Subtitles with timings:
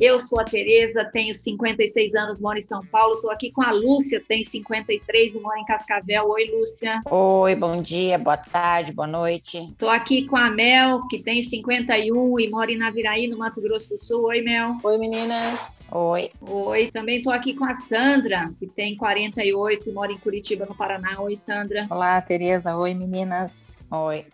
[0.00, 3.16] Eu sou a Tereza, tenho 56 anos, moro em São Paulo.
[3.16, 6.26] Estou aqui com a Lúcia, tem 53 e mora em Cascavel.
[6.26, 7.02] Oi, Lúcia.
[7.04, 9.58] Oi, bom dia, boa tarde, boa noite.
[9.58, 13.90] Estou aqui com a Mel, que tem 51 e mora em Naviraí, no Mato Grosso
[13.90, 14.22] do Sul.
[14.22, 14.78] Oi, Mel.
[14.82, 15.78] Oi, meninas.
[15.92, 16.30] Oi.
[16.40, 20.74] Oi, também estou aqui com a Sandra, que tem 48 e mora em Curitiba, no
[20.74, 21.20] Paraná.
[21.20, 21.86] Oi, Sandra.
[21.90, 22.74] Olá, Tereza.
[22.74, 23.78] Oi, meninas.
[23.90, 24.24] Oi.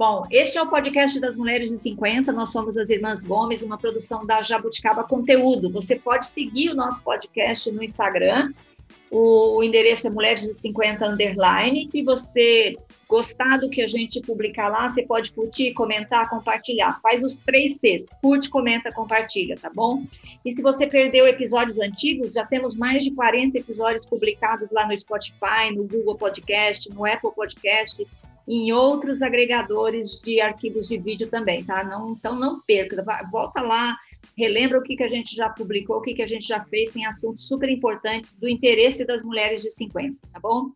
[0.00, 2.32] Bom, este é o podcast das Mulheres de 50.
[2.32, 5.70] Nós somos as Irmãs Gomes, uma produção da Jabuticaba Conteúdo.
[5.70, 8.50] Você pode seguir o nosso podcast no Instagram.
[9.10, 11.86] O endereço é Mulheres de 50 Underline.
[11.92, 16.98] Se você gostar do que a gente publicar lá, você pode curtir, comentar, compartilhar.
[17.02, 20.02] Faz os três Cs: curte, comenta, compartilha, tá bom?
[20.42, 24.96] E se você perdeu episódios antigos, já temos mais de 40 episódios publicados lá no
[24.96, 28.02] Spotify, no Google Podcast, no Apple Podcast
[28.50, 31.84] em outros agregadores de arquivos de vídeo também, tá?
[31.84, 33.96] Não, então não perca, volta lá,
[34.36, 36.90] relembra o que, que a gente já publicou, o que, que a gente já fez,
[36.90, 40.72] tem assuntos super importantes do interesse das mulheres de 50, tá bom?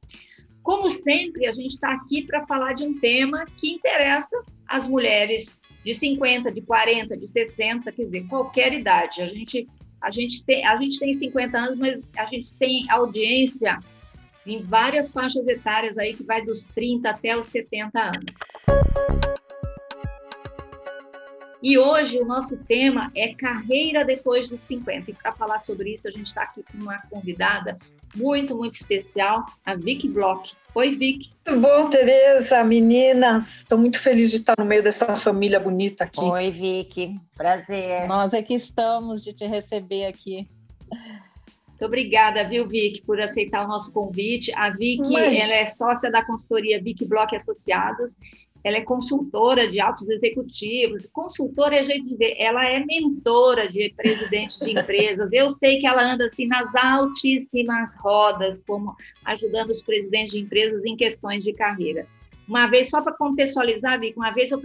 [0.63, 5.53] Como sempre, a gente está aqui para falar de um tema que interessa as mulheres
[5.85, 9.21] de 50, de 40, de 60, quer dizer, qualquer idade.
[9.21, 9.69] A gente,
[10.01, 13.81] a gente, tem, a gente tem 50 anos, mas a gente tem audiência
[14.47, 18.37] em várias faixas etárias aí que vai dos 30 até os 70 anos.
[21.63, 25.11] E hoje o nosso tema é carreira depois dos 50.
[25.11, 27.79] E para falar sobre isso, a gente está aqui com uma convidada
[28.15, 30.55] muito, muito especial, a Vicky Bloch.
[30.75, 31.33] Oi, Vicky.
[31.43, 32.63] Tudo bom, Tereza?
[32.63, 36.21] Meninas, estou muito feliz de estar no meio dessa família bonita aqui.
[36.21, 37.19] Oi, Vicky.
[37.35, 38.07] Prazer.
[38.07, 40.47] Nós aqui estamos de te receber aqui.
[41.75, 44.53] Muito obrigada, viu, Vic, por aceitar o nosso convite.
[44.55, 45.37] A Vic, Mas...
[45.37, 48.17] ela é sócia da consultoria Vic Block Associados.
[48.63, 51.07] Ela é consultora de altos executivos.
[51.13, 55.33] Consultora, a gente vê, ela é mentora de presidentes de empresas.
[55.33, 60.85] Eu sei que ela anda assim nas altíssimas rodas, como ajudando os presidentes de empresas
[60.85, 62.07] em questões de carreira.
[62.47, 64.61] Uma vez, só para contextualizar, Vic, uma vez eu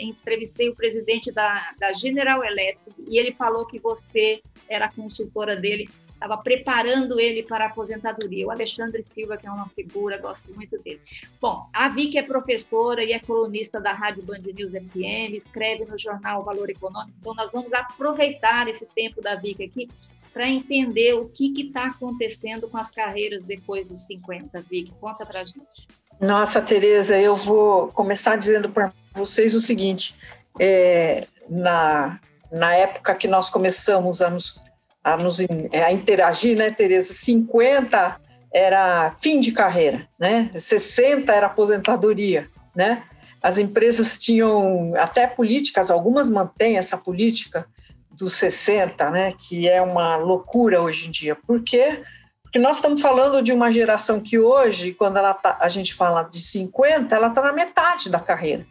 [0.00, 5.88] entrevistei o presidente da, da General Electric e ele falou que você era consultora dele
[6.14, 8.46] estava preparando ele para a aposentadoria.
[8.46, 11.00] O Alexandre Silva, que é uma figura, gosto muito dele.
[11.40, 15.98] Bom, a Vicky é professora e é colunista da Rádio Band News FM, escreve no
[15.98, 17.16] jornal Valor Econômico.
[17.20, 19.88] Então, nós vamos aproveitar esse tempo da Vicky aqui
[20.32, 24.60] para entender o que está acontecendo com as carreiras depois dos 50.
[24.62, 25.86] Vicky, conta para gente.
[26.20, 30.14] Nossa, Tereza, eu vou começar dizendo para vocês o seguinte:
[30.58, 32.18] é, na,
[32.50, 34.64] na época que nós começamos a nos
[35.04, 37.12] a, nos, a interagir, né, Tereza?
[37.12, 38.20] 50
[38.52, 40.50] era fim de carreira, né?
[40.54, 43.02] 60 era aposentadoria, né?
[43.42, 47.66] As empresas tinham até políticas, algumas mantêm essa política
[48.10, 49.34] dos 60, né?
[49.36, 51.34] Que é uma loucura hoje em dia.
[51.34, 52.02] Por quê?
[52.42, 56.22] Porque nós estamos falando de uma geração que hoje, quando ela tá, a gente fala
[56.22, 58.64] de 50, ela está na metade da carreira.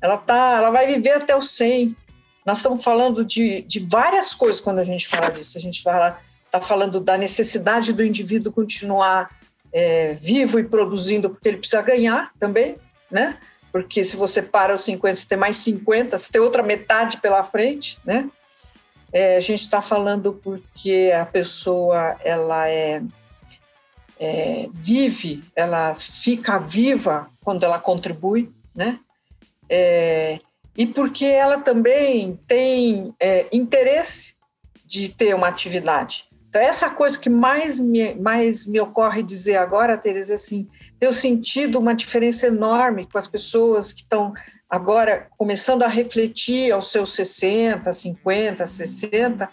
[0.00, 1.96] Ela, tá, ela vai viver até os 100,
[2.44, 5.58] nós estamos falando de, de várias coisas quando a gente fala disso.
[5.58, 9.30] A gente está falando da necessidade do indivíduo continuar
[9.72, 12.76] é, vivo e produzindo, porque ele precisa ganhar também,
[13.10, 13.38] né?
[13.70, 17.42] Porque se você para os 50, você tem mais 50, você tem outra metade pela
[17.42, 18.28] frente, né?
[19.12, 23.02] É, a gente está falando porque a pessoa ela é,
[24.18, 28.98] é, vive, ela fica viva quando ela contribui, né?
[29.68, 30.38] É,
[30.80, 34.36] e porque ela também tem é, interesse
[34.86, 36.26] de ter uma atividade.
[36.48, 40.66] Então, essa coisa que mais me, mais me ocorre dizer agora, Tereza, é assim,
[40.98, 44.32] eu sentido uma diferença enorme com as pessoas que estão
[44.70, 49.50] agora começando a refletir aos seus 60, 50, 60,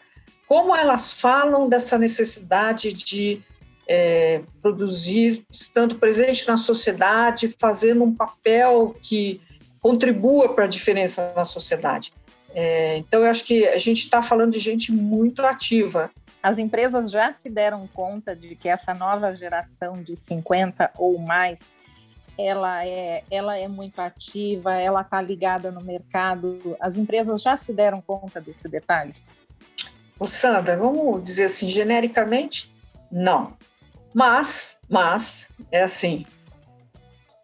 [0.47, 3.41] como elas falam dessa necessidade de
[3.85, 9.41] é, produzir, estando presente na sociedade, fazendo um papel que
[9.87, 12.11] contribua para a diferença na sociedade.
[12.53, 16.11] É, então, eu acho que a gente está falando de gente muito ativa.
[16.43, 21.73] As empresas já se deram conta de que essa nova geração de 50 ou mais,
[22.37, 26.75] ela é, ela é muito ativa, ela está ligada no mercado.
[26.81, 29.15] As empresas já se deram conta desse detalhe?
[30.19, 32.69] Ô Sandra, vamos dizer assim, genericamente,
[33.09, 33.53] não.
[34.13, 36.25] Mas, mas, é assim,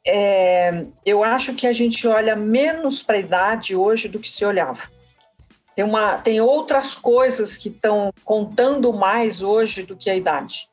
[0.06, 4.44] é, eu acho que a gente olha menos para a idade hoje do que se
[4.46, 4.84] olhava.
[5.76, 10.70] Tem, uma, tem outras coisas que estão contando mais hoje do que a idade.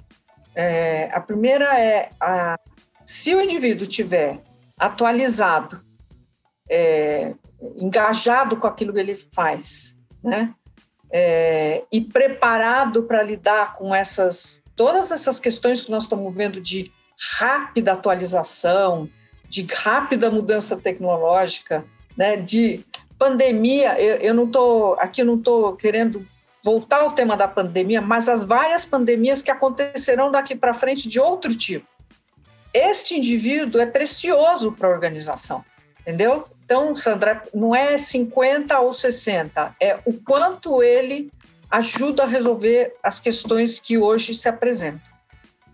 [0.55, 2.59] É, a primeira é a,
[3.07, 4.43] se o indivíduo tiver
[4.77, 5.83] atualizado,
[6.69, 7.35] é,
[7.77, 10.55] engajado com aquilo que ele faz, né?
[11.13, 16.93] É, e preparado para lidar com essas todas essas questões que nós estamos vendo de
[17.39, 19.11] rápida atualização,
[19.51, 21.85] de rápida mudança tecnológica,
[22.17, 22.37] né?
[22.37, 22.87] De
[23.19, 24.01] pandemia.
[24.01, 26.27] Eu, eu não estou aqui, não estou querendo
[26.63, 31.19] voltar ao tema da pandemia, mas as várias pandemias que acontecerão daqui para frente de
[31.19, 31.87] outro tipo.
[32.73, 35.65] Este indivíduo é precioso para a organização,
[36.01, 36.47] entendeu?
[36.65, 41.33] Então, Sandra, não é 50 ou 60, é o quanto ele
[41.69, 45.11] ajuda a resolver as questões que hoje se apresentam.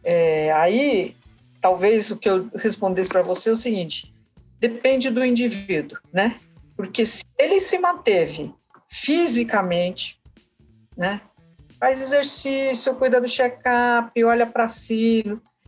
[0.02, 1.14] É, aí,
[1.66, 4.14] talvez o que eu respondesse para você é o seguinte:
[4.60, 6.36] depende do indivíduo, né?
[6.76, 8.54] Porque se ele se manteve
[8.88, 10.20] fisicamente,
[10.96, 11.20] né?
[11.80, 15.24] Faz exercício, cuida do check-up, olha para si.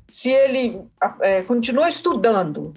[0.08, 0.80] Se ele
[1.20, 2.72] é, continuou estudando,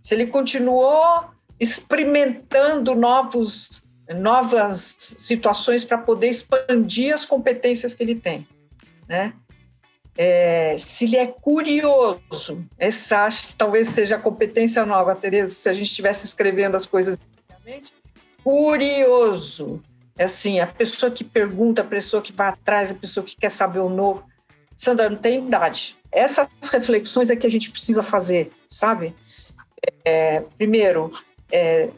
[0.00, 1.26] se ele continuou
[1.60, 3.84] experimentando novos,
[4.16, 8.48] novas situações para poder expandir as competências que ele tem,
[9.06, 9.34] né?
[10.16, 15.68] É, se ele é curioso, essa acho que talvez seja a competência nova, Tereza, se
[15.68, 17.16] a gente estivesse escrevendo as coisas
[18.44, 19.82] curioso,
[20.18, 23.50] é assim, a pessoa que pergunta, a pessoa que vai atrás, a pessoa que quer
[23.50, 24.24] saber o novo.
[24.76, 25.96] Sandra, não tem idade.
[26.10, 29.14] Essas reflexões é que a gente precisa fazer, sabe?
[30.04, 31.10] É, primeiro,
[31.50, 31.88] é,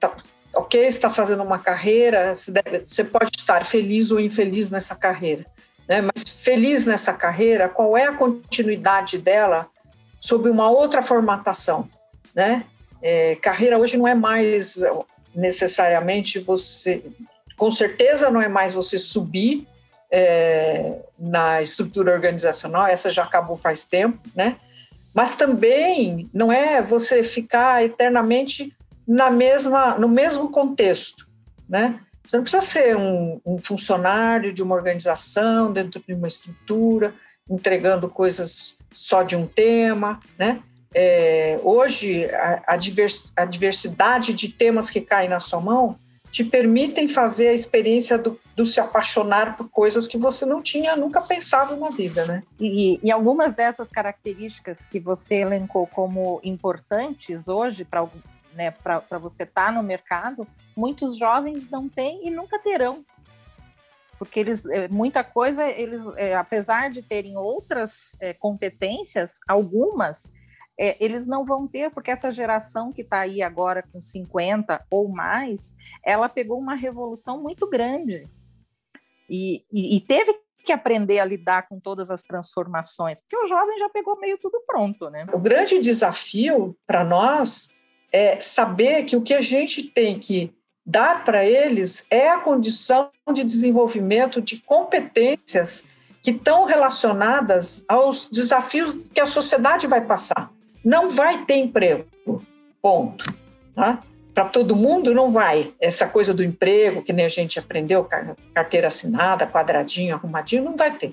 [0.00, 0.16] tá,
[0.54, 5.46] ok, está fazendo uma carreira, deve, você, pode estar feliz ou infeliz nessa carreira,
[5.88, 6.00] né?
[6.00, 9.68] mas feliz nessa carreira, qual é a continuidade dela
[10.20, 11.88] sob uma outra formatação?
[12.34, 12.64] Né?
[13.02, 14.78] É, carreira hoje não é mais
[15.34, 17.02] necessariamente você
[17.56, 19.66] com certeza não é mais você subir
[20.10, 24.56] é, na estrutura organizacional, essa já acabou faz tempo, né?
[25.12, 28.76] Mas também não é você ficar eternamente
[29.06, 31.28] na mesma, no mesmo contexto,
[31.68, 32.00] né?
[32.24, 37.14] Você não precisa ser um, um funcionário de uma organização dentro de uma estrutura,
[37.48, 40.62] entregando coisas só de um tema, né?
[40.94, 45.98] É, hoje, a, a, divers, a diversidade de temas que caem na sua mão
[46.30, 50.96] te permitem fazer a experiência do, do, se apaixonar por coisas que você não tinha
[50.96, 52.42] nunca pensado na vida, né?
[52.58, 58.08] E, e algumas dessas características que você elencou como importantes hoje para
[58.54, 60.46] né, para você estar tá no mercado,
[60.76, 63.04] muitos jovens não têm e nunca terão.
[64.18, 70.32] Porque eles, é, muita coisa, eles, é, apesar de terem outras é, competências, algumas
[70.78, 75.08] é, eles não vão ter, porque essa geração que está aí agora com 50 ou
[75.08, 75.74] mais,
[76.04, 78.28] ela pegou uma revolução muito grande.
[79.28, 83.78] E, e, e, teve que aprender a lidar com todas as transformações, porque o jovem
[83.78, 85.26] já pegou meio tudo pronto, né?
[85.32, 87.68] O grande desafio para nós
[88.14, 90.52] é saber que o que a gente tem que
[90.86, 95.82] dar para eles é a condição de desenvolvimento de competências
[96.22, 100.48] que estão relacionadas aos desafios que a sociedade vai passar
[100.84, 102.06] não vai ter emprego,
[102.80, 103.24] ponto.
[103.74, 104.02] Tá?
[104.32, 105.72] Para todo mundo não vai.
[105.80, 108.06] Essa coisa do emprego, que nem a gente aprendeu,
[108.52, 111.12] carteira assinada, quadradinho, arrumadinho, não vai ter.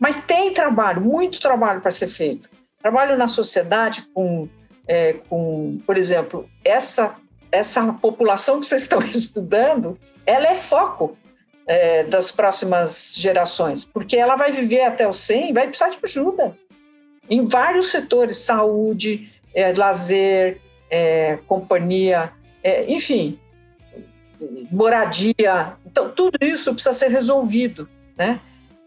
[0.00, 2.50] Mas tem trabalho, muito trabalho para ser feito.
[2.82, 4.48] Trabalho na sociedade com,
[4.88, 7.14] é, com por exemplo, essa,
[7.52, 11.16] essa população que vocês estão estudando, ela é foco
[11.66, 15.98] é, das próximas gerações, porque ela vai viver até os 100 e vai precisar de
[16.02, 16.56] ajuda
[17.30, 23.38] em vários setores, saúde, é, lazer, é, companhia, é, enfim,
[24.70, 25.74] moradia.
[25.84, 28.40] Então, tudo isso precisa ser resolvido, né?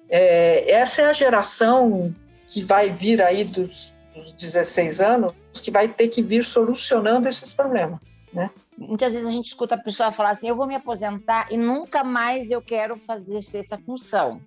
[0.10, 2.14] É, essa é a geração
[2.48, 7.52] que vai vir aí dos, dos 16 anos, que vai ter que vir solucionando esses
[7.52, 8.00] problemas,
[8.34, 8.50] né?
[8.78, 12.04] Muitas vezes a gente escuta a pessoa falar assim: eu vou me aposentar e nunca
[12.04, 14.42] mais eu quero fazer essa função.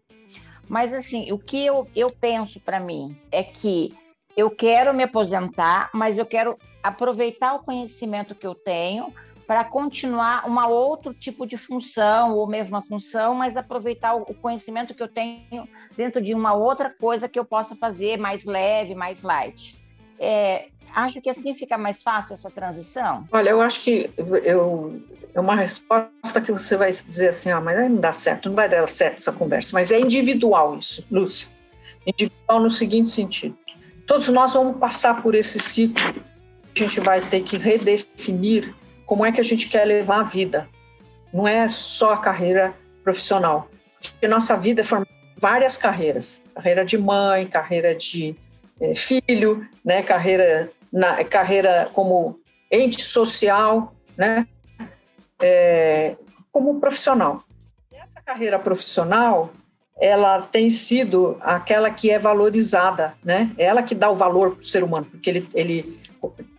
[0.69, 3.95] Mas, assim, o que eu, eu penso para mim é que
[4.37, 9.13] eu quero me aposentar, mas eu quero aproveitar o conhecimento que eu tenho
[9.47, 15.03] para continuar uma outro tipo de função ou mesma função, mas aproveitar o conhecimento que
[15.03, 19.79] eu tenho dentro de uma outra coisa que eu possa fazer mais leve, mais light.
[20.19, 23.27] É, acho que assim fica mais fácil essa transição.
[23.33, 25.01] Olha, eu acho que eu,
[25.35, 28.69] é uma resposta que você vai dizer assim, ah, mas não dá certo, não vai
[28.69, 31.49] dar certo essa conversa, mas é individual isso, Lúcia.
[32.07, 33.57] Individual no seguinte sentido.
[34.07, 36.03] Todos nós vamos passar por esse ciclo.
[36.75, 38.75] A gente vai ter que redefinir
[39.07, 40.69] como é que a gente quer levar a vida.
[41.33, 43.69] não é só a carreira profissional.
[44.01, 48.35] Porque nossa vida é formada várias carreiras, carreira de mãe, carreira de
[48.81, 52.39] é, filho, né, carreira na carreira como
[52.71, 54.47] ente social, né,
[55.43, 56.17] é,
[56.53, 57.43] como profissional.
[57.93, 59.51] Essa carreira profissional,
[60.01, 63.51] ela tem sido aquela que é valorizada, né?
[63.59, 66.01] É ela que dá o valor para o ser humano, porque ele, ele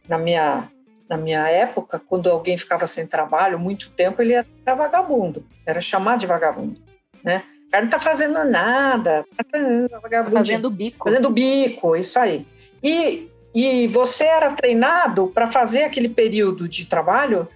[0.07, 0.69] na minha
[1.07, 6.19] na minha época, quando alguém ficava sem trabalho muito tempo, ele era vagabundo, era chamado
[6.19, 6.81] de vagabundo,
[7.23, 7.43] né?
[7.67, 11.07] O cara não está fazendo nada, tá vagabundo, fazendo bico.
[11.07, 12.47] Fazendo bico, isso aí.
[12.83, 17.47] E, e você era treinado para fazer aquele período de trabalho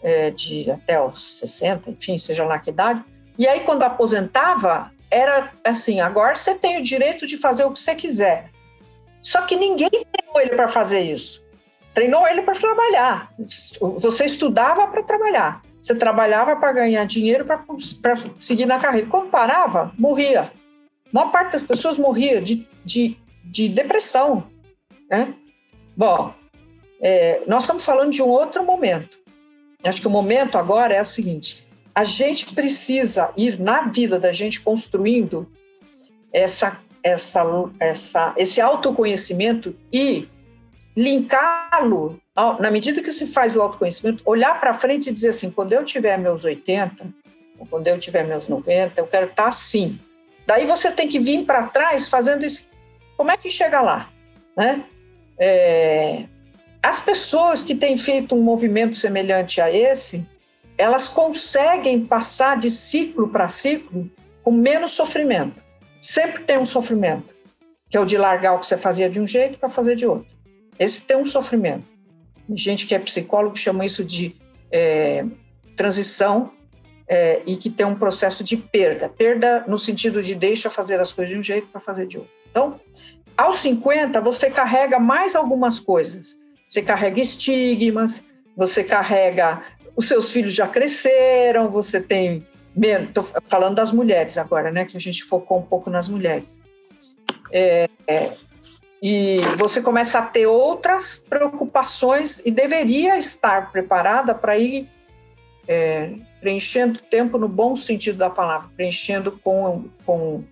[0.00, 3.04] é, de até os 60, enfim, seja lá que idade.
[3.36, 7.80] E aí, quando aposentava, era assim: agora você tem o direito de fazer o que
[7.80, 8.50] você quiser.
[9.20, 11.44] Só que ninguém treinou ele para fazer isso.
[11.92, 13.32] Treinou ele para trabalhar.
[13.98, 15.62] Você estudava para trabalhar.
[15.82, 17.64] Você trabalhava para ganhar dinheiro para
[18.38, 19.08] seguir na carreira.
[19.08, 20.42] Quando parava, morria.
[20.42, 24.46] A maior parte das pessoas morria de, de, de depressão.
[25.10, 25.34] Né?
[25.98, 26.32] Bom,
[27.00, 29.18] é, nós estamos falando de um outro momento.
[29.82, 34.32] Acho que o momento agora é o seguinte: a gente precisa ir na vida da
[34.32, 35.50] gente construindo
[36.32, 37.42] essa, essa,
[37.80, 40.28] essa, esse autoconhecimento e
[40.96, 42.20] linká-lo,
[42.60, 45.82] na medida que se faz o autoconhecimento, olhar para frente e dizer assim: quando eu
[45.82, 47.12] tiver meus 80,
[47.58, 49.98] ou quando eu tiver meus 90, eu quero estar tá assim.
[50.46, 52.68] Daí você tem que vir para trás fazendo isso.
[53.16, 54.08] Como é que chega lá?
[54.56, 54.84] Né?
[55.38, 56.24] É,
[56.82, 60.26] as pessoas que têm feito um movimento semelhante a esse,
[60.76, 64.10] elas conseguem passar de ciclo para ciclo
[64.42, 65.60] com menos sofrimento.
[66.00, 67.34] Sempre tem um sofrimento,
[67.90, 70.06] que é o de largar o que você fazia de um jeito para fazer de
[70.06, 70.28] outro.
[70.78, 71.84] Esse tem um sofrimento.
[72.54, 74.36] Gente que é psicólogo chama isso de
[74.70, 75.24] é,
[75.76, 76.52] transição
[77.08, 79.08] é, e que tem um processo de perda.
[79.08, 82.32] Perda no sentido de deixa fazer as coisas de um jeito para fazer de outro.
[82.50, 82.80] Então,
[83.38, 86.36] aos 50, você carrega mais algumas coisas
[86.68, 88.22] você carrega estigmas,
[88.54, 89.62] você carrega.
[89.96, 92.46] Os seus filhos já cresceram, você tem.
[92.76, 94.84] Estou falando das mulheres agora, né?
[94.84, 96.60] Que a gente focou um pouco nas mulheres.
[97.50, 98.36] É, é,
[99.02, 104.88] e você começa a ter outras preocupações e deveria estar preparada para ir
[105.66, 110.44] é, preenchendo tempo no bom sentido da palavra, preenchendo com, com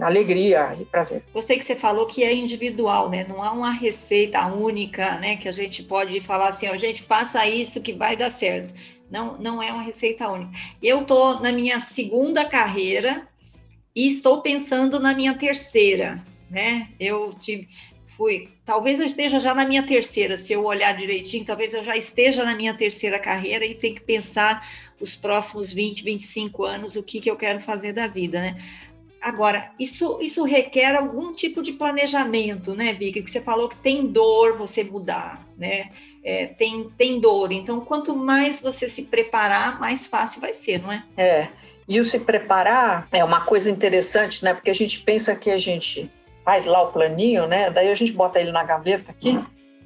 [0.00, 1.22] alegria e prazer.
[1.32, 3.24] Gostei que você falou que é individual, né?
[3.28, 5.36] Não há uma receita única, né?
[5.36, 8.72] Que a gente pode falar assim, ó, gente, faça isso que vai dar certo.
[9.10, 10.52] Não, não é uma receita única.
[10.82, 13.26] Eu estou na minha segunda carreira
[13.94, 16.88] e estou pensando na minha terceira, né?
[16.98, 17.68] Eu tive,
[18.16, 21.96] fui, talvez eu esteja já na minha terceira, se eu olhar direitinho, talvez eu já
[21.96, 24.62] esteja na minha terceira carreira e tenho que pensar
[25.00, 28.62] os próximos 20, 25 anos, o que, que eu quero fazer da vida, né?
[29.20, 33.22] Agora, isso, isso requer algum tipo de planejamento, né, Vicky?
[33.22, 35.90] Que você falou que tem dor você mudar, né?
[36.24, 37.52] É, tem, tem dor.
[37.52, 41.04] Então, quanto mais você se preparar, mais fácil vai ser, não é?
[41.18, 41.48] É.
[41.86, 44.54] E o se preparar é uma coisa interessante, né?
[44.54, 46.10] Porque a gente pensa que a gente
[46.44, 47.70] faz lá o planinho, né?
[47.70, 49.38] Daí a gente bota ele na gaveta aqui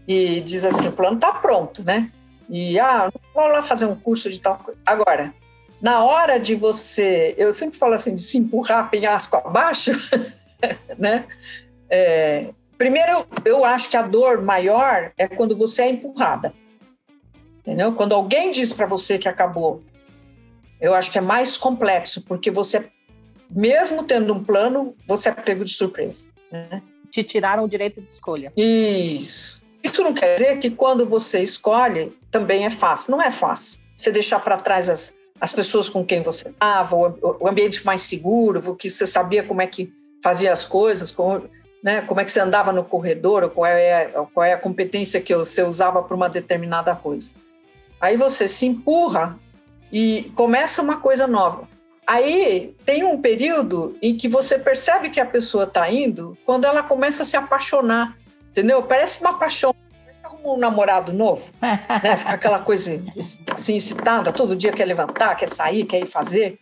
[0.07, 2.11] e diz assim: o plano está pronto, né?
[2.49, 4.79] E, ah, vou lá fazer um curso de tal coisa.
[4.85, 5.35] Agora,
[5.81, 9.93] na hora de você, eu sempre falo assim, de se empurrar penhasco abaixo,
[10.99, 11.27] né?
[11.91, 16.55] É, primeiro, eu acho que a dor maior é quando você é empurrada,
[17.59, 17.93] entendeu?
[17.93, 19.83] Quando alguém diz para você que acabou,
[20.81, 22.91] eu acho que é mais complexo, porque você,
[23.51, 26.27] mesmo tendo um plano, você é pego de surpresa.
[26.51, 26.83] Né?
[27.11, 28.53] Te tiraram o direito de escolha.
[28.57, 29.63] Isso.
[29.83, 33.13] Isso não quer dizer que quando você escolhe, também é fácil.
[33.13, 33.79] Não é fácil.
[33.95, 38.75] Você deixar para trás as, as pessoas com quem você estava, o ambiente mais seguro,
[38.77, 41.49] que você sabia como é que fazia as coisas, como,
[41.83, 45.35] né, como é que você andava no corredor, qual é, qual é a competência que
[45.35, 47.35] você usava para uma determinada coisa.
[48.01, 49.39] Aí você se empurra
[49.93, 51.69] e começa uma coisa nova.
[52.07, 56.83] Aí tem um período em que você percebe que a pessoa está indo quando ela
[56.83, 58.17] começa a se apaixonar,
[58.51, 58.83] entendeu?
[58.83, 59.75] Parece uma paixão
[60.45, 62.17] um namorado novo, né?
[62.17, 63.03] Fica aquela coisa
[63.55, 66.59] assim, excitada, todo dia quer levantar, quer sair, quer ir fazer.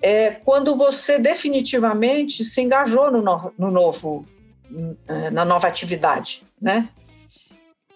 [0.00, 4.26] É quando você definitivamente se engajou no, no, no novo,
[5.06, 6.88] é, na nova atividade, né?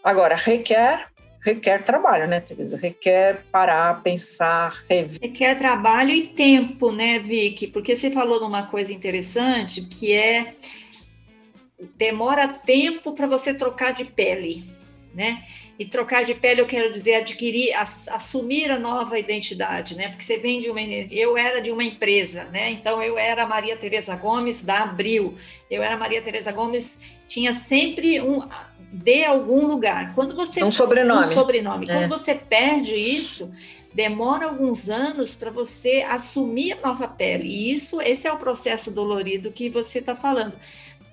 [0.02, 1.08] Agora, requer
[1.46, 2.76] requer trabalho, né, Teresa?
[2.76, 5.18] Requer parar, pensar, rever.
[5.22, 7.68] Requer trabalho e tempo, né, Vicky?
[7.68, 10.54] Porque você falou de uma coisa interessante que é
[11.96, 14.75] demora tempo para você trocar de pele
[15.16, 15.42] né?
[15.78, 20.08] E trocar de pele eu quero dizer adquirir, assumir a nova identidade, né?
[20.08, 22.70] Porque você vem de uma eu era de uma empresa, né?
[22.70, 25.34] Então eu era Maria Tereza Gomes da Abril.
[25.70, 26.96] Eu era Maria Tereza Gomes,
[27.26, 28.46] tinha sempre um
[28.92, 30.14] de algum lugar.
[30.14, 31.26] Quando você um sobrenome.
[31.26, 31.86] Um sobrenome.
[31.88, 31.94] É.
[31.94, 33.50] Quando você perde isso,
[33.94, 37.48] demora alguns anos para você assumir a nova pele.
[37.48, 40.56] E isso, esse é o processo dolorido que você está falando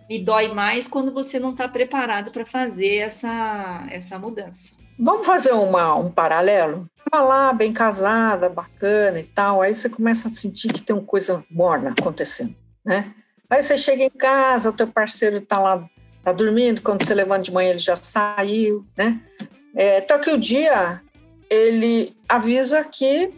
[0.10, 4.75] e dói mais quando você não está preparado para fazer essa, essa mudança.
[4.98, 6.88] Vamos fazer uma, um paralelo?
[6.98, 11.05] Estava lá, bem casada, bacana e tal, aí você começa a sentir que tem uma
[11.05, 12.55] coisa morna acontecendo,
[12.86, 13.13] né?
[13.50, 15.88] Aí você chega em casa, o teu parceiro está lá,
[16.24, 19.22] tá dormindo, quando você levanta de manhã ele já saiu, né?
[19.75, 21.01] É, até que o dia
[21.50, 23.33] ele avisa que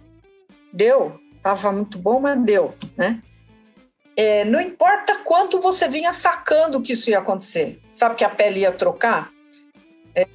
[0.71, 3.21] deu, estava muito bom, mas deu, né?
[4.15, 8.61] É, não importa quanto você vinha sacando que isso ia acontecer, sabe que a pele
[8.61, 9.31] ia trocar?
[10.13, 10.27] É,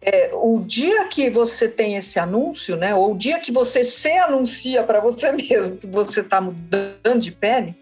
[0.00, 4.12] é, o dia que você tem esse anúncio, né, ou o dia que você se
[4.18, 7.74] anuncia para você mesmo que você está mudando de pele,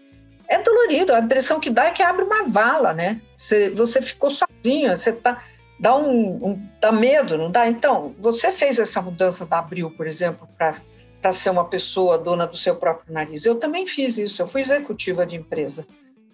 [0.47, 1.13] é dolorido.
[1.13, 3.21] A impressão que dá é que abre uma vala, né?
[3.37, 5.41] Você, você ficou sozinha, você tá
[5.81, 7.67] dá um, um dá medo, não dá?
[7.67, 10.75] Então, você fez essa mudança da Abril, por exemplo, para
[11.21, 13.45] para ser uma pessoa dona do seu próprio nariz.
[13.45, 15.85] Eu também fiz isso, eu fui executiva de empresa.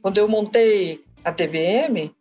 [0.01, 2.15] Quando eu montei a TBM,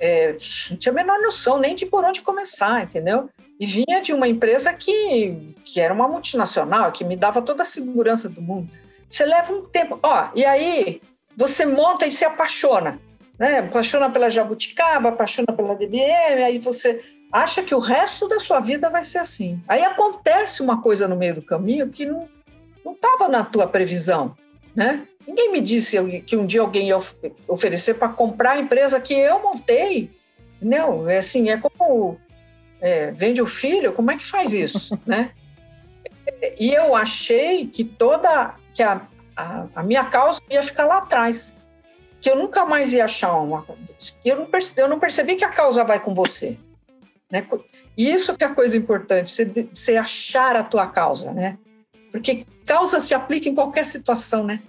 [0.00, 0.36] é,
[0.70, 3.28] não tinha a menor noção nem de por onde começar, entendeu?
[3.60, 7.66] E vinha de uma empresa que, que era uma multinacional, que me dava toda a
[7.66, 8.70] segurança do mundo.
[9.08, 11.00] Você leva um tempo, ó, e aí
[11.36, 12.98] você monta e se apaixona,
[13.38, 13.58] né?
[13.58, 17.02] Apaixona pela jabuticaba, apaixona pela DBM, aí você
[17.32, 19.60] acha que o resto da sua vida vai ser assim.
[19.68, 22.28] Aí acontece uma coisa no meio do caminho que não
[22.86, 24.36] estava na tua previsão,
[24.74, 25.06] né?
[25.26, 26.96] Ninguém me disse que um dia alguém ia
[27.48, 30.10] oferecer para comprar a empresa que eu montei.
[30.62, 32.16] Não, é assim, é como
[32.80, 35.32] é, vende o filho, como é que faz isso, né?
[36.58, 39.02] E eu achei que toda que a,
[39.36, 41.54] a, a, minha causa ia ficar lá atrás,
[42.20, 43.64] que eu nunca mais ia achar uma.
[44.24, 46.58] Eu não, percebi, eu não percebi que a causa vai com você.
[47.30, 47.46] Né?
[47.96, 51.58] Isso que é a coisa importante, você, você achar a tua causa, né?
[52.12, 54.62] Porque causa se aplica em qualquer situação, né?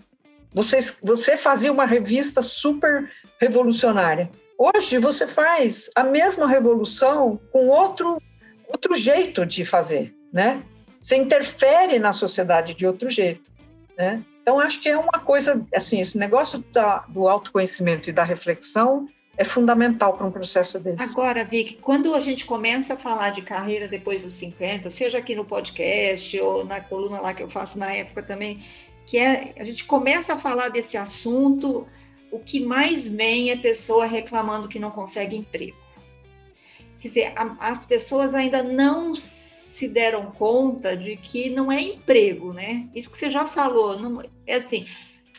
[0.54, 4.30] Você, você fazia uma revista super revolucionária.
[4.58, 8.20] Hoje você faz a mesma revolução com outro,
[8.68, 10.64] outro jeito de fazer, né?
[11.00, 13.52] Você interfere na sociedade de outro jeito,
[13.96, 14.24] né?
[14.42, 19.08] Então acho que é uma coisa assim, esse negócio da, do autoconhecimento e da reflexão
[19.38, 21.04] é fundamental para um processo desse.
[21.04, 25.36] Agora, Vicky, quando a gente começa a falar de carreira depois dos 50, seja aqui
[25.36, 28.64] no podcast ou na coluna lá que eu faço na época também,
[29.06, 31.88] que é a gente começa a falar desse assunto,
[32.32, 35.78] o que mais vem é pessoa reclamando que não consegue emprego.
[37.00, 42.52] Quer dizer, a, as pessoas ainda não se deram conta de que não é emprego,
[42.52, 42.88] né?
[42.96, 44.88] Isso que você já falou, não, é assim,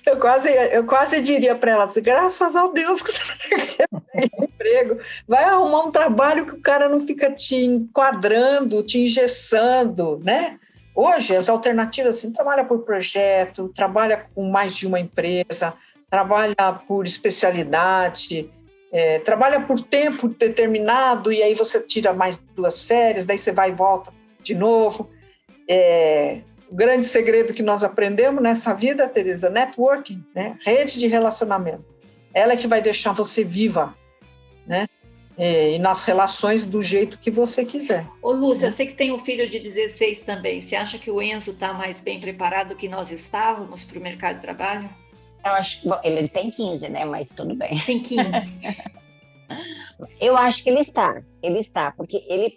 [0.07, 3.28] eu quase, eu quase diria para ela assim, graças a Deus que você
[4.43, 4.99] emprego.
[5.27, 10.59] Vai arrumar um trabalho que o cara não fica te enquadrando, te engessando, né?
[10.95, 15.75] Hoje, as alternativas, assim, trabalha por projeto, trabalha com mais de uma empresa,
[16.11, 18.51] trabalha por especialidade,
[18.91, 23.71] é, trabalha por tempo determinado e aí você tira mais duas férias, daí você vai
[23.71, 25.11] e volta de novo.
[25.69, 30.57] É, o grande segredo que nós aprendemos nessa vida, Teresa, networking, né?
[30.65, 31.98] rede de relacionamento.
[32.33, 33.97] Ela é que vai deixar você viva,
[34.67, 34.89] né?
[35.37, 38.05] E nas relações do jeito que você quiser.
[38.21, 38.69] Ô, Lúcia, né?
[38.69, 40.61] eu sei que tem um filho de 16 também.
[40.61, 44.03] Você acha que o Enzo está mais bem preparado do que nós estávamos para o
[44.03, 44.91] mercado de trabalho?
[45.45, 47.05] Eu acho bom, ele tem 15, né?
[47.05, 47.79] Mas tudo bem.
[47.87, 48.23] Tem 15.
[50.21, 51.23] eu acho que ele está.
[51.41, 52.57] Ele está, porque ele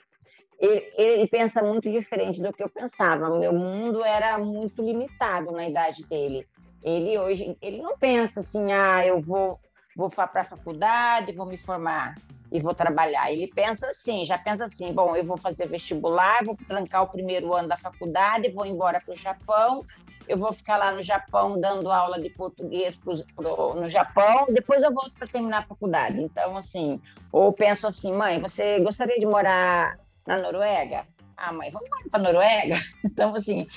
[0.61, 3.29] ele, ele, pensa muito diferente do que eu pensava.
[3.29, 6.47] O meu mundo era muito limitado na idade dele.
[6.83, 9.59] Ele hoje, ele não pensa assim, ah, eu vou,
[9.95, 12.15] vou para a faculdade, vou me formar
[12.51, 13.31] e vou trabalhar.
[13.31, 17.53] Ele pensa assim, já pensa assim, bom, eu vou fazer vestibular, vou trancar o primeiro
[17.53, 19.85] ano da faculdade, vou embora para o Japão,
[20.27, 24.81] eu vou ficar lá no Japão dando aula de português pro, pro, no Japão, depois
[24.81, 26.21] eu volto para terminar a faculdade.
[26.21, 26.99] Então, assim,
[27.31, 31.05] ou penso assim, mãe, você gostaria de morar na Noruega?
[31.35, 32.75] Ah, mãe, vamos para a Noruega?
[33.03, 33.67] Então, assim,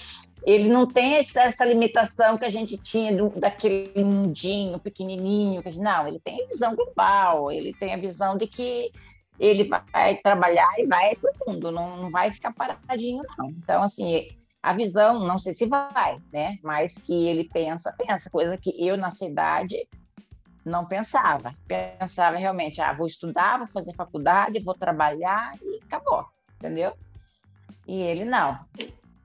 [0.44, 5.62] ele não tem essa limitação que a gente tinha do, daquele mundinho pequenininho.
[5.76, 8.92] Não, ele tem visão global, ele tem a visão de que
[9.40, 13.48] ele vai trabalhar e vai para o mundo, não, não vai ficar paradinho, não.
[13.50, 14.28] Então, assim,
[14.62, 16.58] a visão, não sei se vai, né?
[16.62, 19.88] Mas que ele pensa, pensa, coisa que eu na cidade
[20.64, 21.54] não pensava.
[21.66, 26.26] Pensava realmente, ah, vou estudar, vou fazer faculdade, vou trabalhar e acabou.
[26.56, 26.96] entendeu?
[27.86, 28.58] E ele não.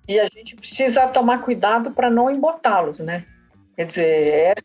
[0.10, 3.26] E a gente precisa tomar cuidado para não embotá-los, né?
[3.76, 4.56] Quer dizer, é,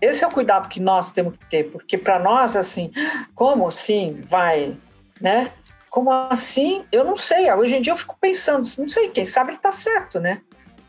[0.00, 2.92] esse é o cuidado que nós temos que ter, porque para nós, assim,
[3.34, 4.76] como assim vai,
[5.20, 5.50] né?
[5.90, 6.84] Como assim?
[6.92, 7.52] Eu não sei.
[7.52, 10.40] Hoje em dia eu fico pensando, não sei, quem sabe ele está certo, né?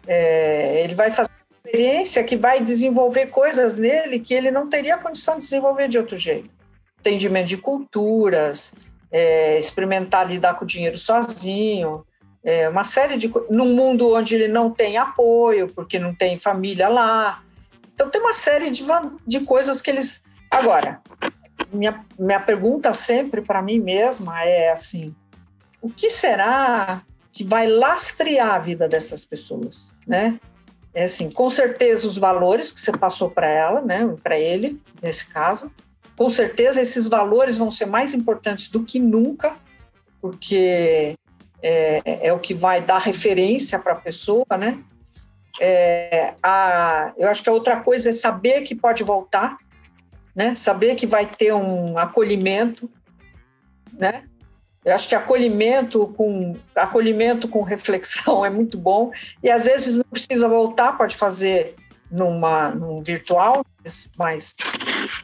[0.06, 4.96] É, ele vai fazer uma experiência que vai desenvolver coisas nele que ele não teria
[4.96, 6.52] condição de desenvolver de outro jeito.
[7.00, 8.76] Entendimento de culturas,
[9.12, 12.06] é, experimentar lidar com o dinheiro sozinho,
[12.44, 13.50] é, uma série de coisas.
[13.50, 17.42] Num mundo onde ele não tem apoio, porque não tem família lá.
[17.94, 18.84] Então, tem uma série de,
[19.26, 20.24] de coisas que eles.
[20.52, 21.02] Agora,
[21.72, 25.16] minha, minha pergunta sempre para mim mesma é assim:
[25.82, 27.02] o que será
[27.32, 30.40] que vai lastrear a vida dessas pessoas, né?
[30.94, 35.26] É assim, com certeza os valores que você passou para ela, né, para ele, nesse
[35.26, 35.74] caso,
[36.16, 39.58] com certeza esses valores vão ser mais importantes do que nunca,
[40.22, 41.16] porque
[41.64, 44.84] é, é o que vai dar referência para a pessoa, né?
[45.62, 49.58] É, a, eu acho que a outra coisa é saber que pode voltar,
[50.36, 50.56] né?
[50.56, 52.90] Saber que vai ter um acolhimento,
[53.94, 54.24] né?
[54.84, 60.04] Eu acho que acolhimento com acolhimento com reflexão é muito bom e às vezes não
[60.04, 61.76] precisa voltar, pode fazer
[62.12, 63.66] numa num virtual,
[64.18, 64.54] mas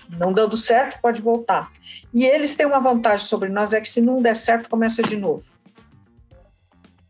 [0.09, 1.69] não dando certo pode voltar.
[2.13, 5.17] E eles têm uma vantagem sobre nós é que se não der certo começa de
[5.17, 5.58] novo.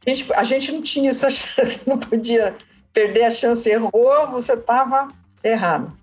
[0.10, 2.56] A gente, a gente não tinha essa chance, não podia
[2.92, 5.08] perder a chance, errou, você estava
[5.44, 5.96] errado.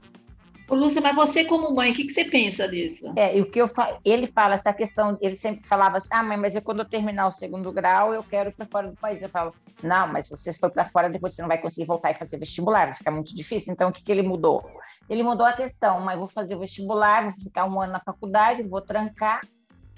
[0.69, 3.13] Ô, Lúcia, mas você como mãe, o que, que você pensa disso?
[3.17, 3.71] É, e o que eu
[4.05, 7.29] ele fala essa questão, ele sempre falava assim, ah, mãe, mas eu, quando eu terminar
[7.29, 9.23] o segundo grau, eu quero ir para fora do país.
[9.23, 12.11] Eu falo, não, mas se você for para fora, depois você não vai conseguir voltar
[12.11, 13.73] e fazer vestibular, vai ficar muito difícil.
[13.73, 14.69] Então, o que, que ele mudou?
[15.09, 18.65] Ele mudou a questão, mas vou fazer o vestibular, vou ficar um ano na faculdade,
[18.65, 19.41] vou trancar,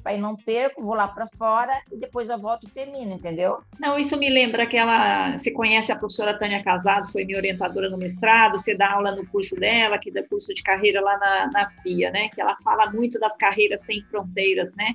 [0.05, 3.59] aí não perco, vou lá para fora e depois eu volto e termino, entendeu?
[3.79, 5.37] Não, isso me lembra aquela.
[5.37, 9.27] Você conhece a professora Tânia Casado, foi minha orientadora no mestrado, você dá aula no
[9.27, 12.29] curso dela, que dá curso de carreira lá na, na FIA, né?
[12.29, 14.95] Que ela fala muito das carreiras sem fronteiras, né?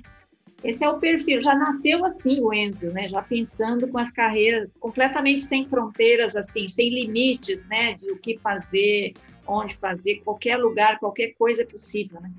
[0.64, 3.06] Esse é o perfil, já nasceu assim o Enzo, né?
[3.06, 7.94] Já pensando com as carreiras completamente sem fronteiras, assim, sem limites, né?
[7.94, 9.12] De o que fazer,
[9.46, 12.32] onde fazer, qualquer lugar, qualquer coisa é possível, né?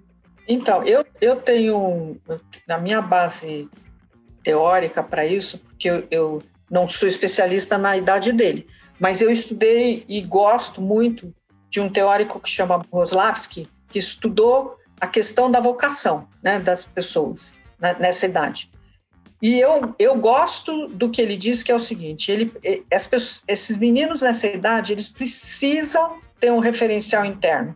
[0.48, 2.18] Então, eu, eu tenho,
[2.68, 3.70] na minha base
[4.44, 8.68] teórica para isso, porque eu, eu não sou especialista na idade dele,
[9.00, 11.34] mas eu estudei e gosto muito
[11.70, 17.56] de um teórico que chama Roslavsky, que estudou a questão da vocação né, das pessoas
[17.80, 18.70] né, nessa idade.
[19.42, 22.52] E eu, eu gosto do que ele diz, que é o seguinte: ele,
[22.90, 27.76] pessoas, esses meninos nessa idade, eles precisam ter um referencial interno.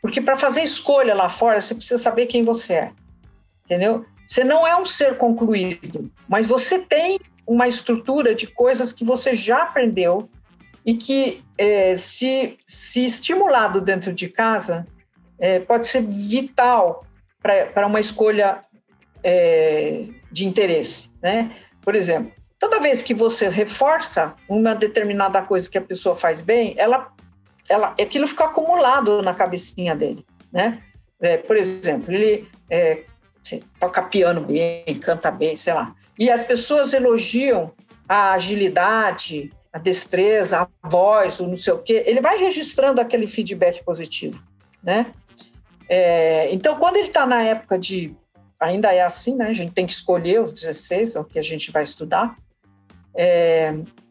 [0.00, 2.92] Porque para fazer escolha lá fora, você precisa saber quem você é.
[3.64, 4.04] Entendeu?
[4.26, 9.34] Você não é um ser concluído, mas você tem uma estrutura de coisas que você
[9.34, 10.30] já aprendeu
[10.86, 14.86] e que, é, se, se estimulado dentro de casa,
[15.38, 17.04] é, pode ser vital
[17.42, 18.62] para uma escolha
[19.22, 21.12] é, de interesse.
[21.20, 21.50] Né?
[21.82, 26.74] Por exemplo, toda vez que você reforça uma determinada coisa que a pessoa faz bem,
[26.76, 27.12] ela
[27.70, 30.82] ela, aquilo fica acumulado na cabecinha dele, né?
[31.20, 33.04] É, por exemplo, ele é,
[33.44, 35.94] assim, toca piano bem, canta bem, sei lá.
[36.18, 37.72] E as pessoas elogiam
[38.08, 42.02] a agilidade, a destreza, a voz, o não sei o quê.
[42.06, 44.42] Ele vai registrando aquele feedback positivo,
[44.82, 45.12] né?
[45.88, 48.16] É, então, quando ele está na época de...
[48.58, 49.46] Ainda é assim, né?
[49.46, 52.36] A gente tem que escolher os 16, é o que a gente vai estudar.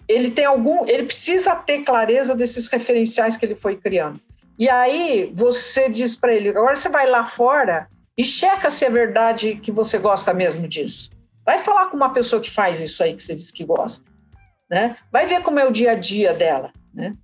[0.10, 4.20] Ele tem algum, ele precisa ter clareza desses referenciais que ele foi criando.
[4.58, 8.90] E aí você diz para ele, agora você vai lá fora e checa se é
[8.90, 11.12] verdade que você gosta mesmo disso.
[11.46, 14.04] Vai falar com uma pessoa que faz isso aí que você diz que gosta,
[14.70, 14.98] né?
[15.12, 17.16] Vai ver como é o dia a dia dela, né?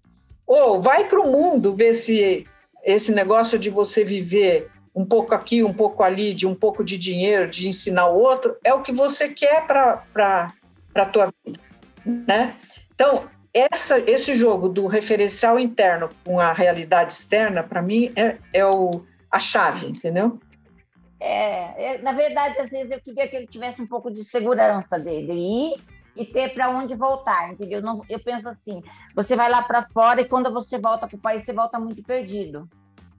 [0.47, 2.45] Ou vai para o mundo ver se
[2.83, 6.97] esse negócio de você viver um pouco aqui, um pouco ali, de um pouco de
[6.97, 10.53] dinheiro, de ensinar o outro, é o que você quer para
[10.93, 11.59] a tua vida,
[12.05, 12.55] né?
[12.95, 18.65] Então, essa, esse jogo do referencial interno com a realidade externa, para mim, é, é
[18.65, 20.39] o, a chave, entendeu?
[21.19, 24.99] É, é, na verdade, às vezes eu queria que ele tivesse um pouco de segurança
[24.99, 25.77] dele ir
[26.15, 27.81] e ter para onde voltar, entendeu?
[27.81, 28.81] Não, eu penso assim,
[29.13, 32.03] você vai lá para fora e quando você volta para o país, você volta muito
[32.03, 32.69] perdido,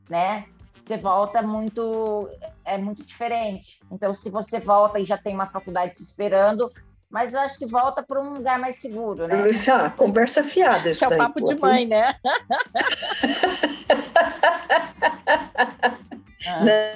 [0.08, 0.46] né?
[0.84, 2.28] Você volta muito,
[2.64, 3.80] é muito diferente.
[3.90, 6.70] Então, se você volta e já tem uma faculdade te esperando,
[7.11, 9.42] mas eu acho que volta para um lugar mais seguro, né?
[9.42, 12.14] Luciana, conversa fiada isso é o papo pô, de mãe, né?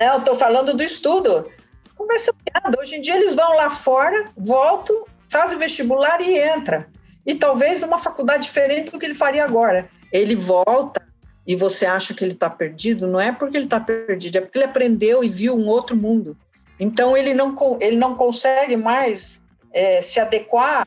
[0.01, 1.51] Não, estou falando do estudo.
[1.97, 2.79] Conversa fiada.
[2.81, 6.89] Hoje em dia eles vão lá fora, voltam, faz o vestibular e entra.
[7.27, 9.89] E talvez numa faculdade diferente do que ele faria agora.
[10.13, 11.03] Ele volta
[11.47, 14.59] e você acha que ele está perdido, não é porque ele está perdido, é porque
[14.59, 16.37] ele aprendeu e viu um outro mundo.
[16.79, 20.87] Então ele não, ele não consegue mais é, se adequar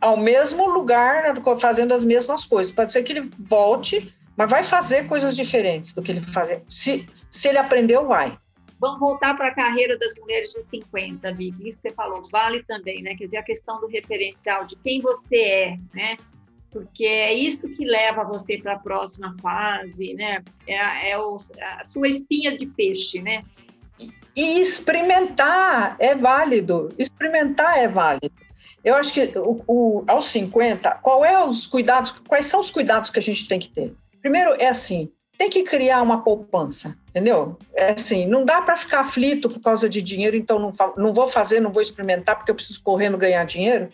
[0.00, 2.72] ao mesmo lugar, fazendo as mesmas coisas.
[2.72, 6.62] Pode ser que ele volte, mas vai fazer coisas diferentes do que ele fazia.
[6.66, 8.36] Se, se ele aprendeu, vai.
[8.80, 11.68] Vamos voltar para a carreira das mulheres de 50, Vicky.
[11.68, 13.14] Isso que você falou, vale também, né?
[13.14, 16.16] Quer dizer, a questão do referencial, de quem você é, né?
[16.72, 20.42] Porque é isso que leva você para a próxima fase, né?
[20.66, 21.36] É, é o,
[21.78, 23.42] a sua espinha de peixe, né?
[24.34, 26.88] E experimentar é válido.
[26.98, 28.32] Experimentar é válido.
[28.84, 33.10] Eu acho que o, o, aos 50, qual é os cuidados, quais são os cuidados
[33.10, 33.94] que a gente tem que ter?
[34.20, 37.56] Primeiro é assim, tem que criar uma poupança, entendeu?
[37.74, 41.26] É assim, não dá para ficar aflito por causa de dinheiro, então não, não vou
[41.26, 43.88] fazer, não vou experimentar porque eu preciso correndo ganhar dinheiro.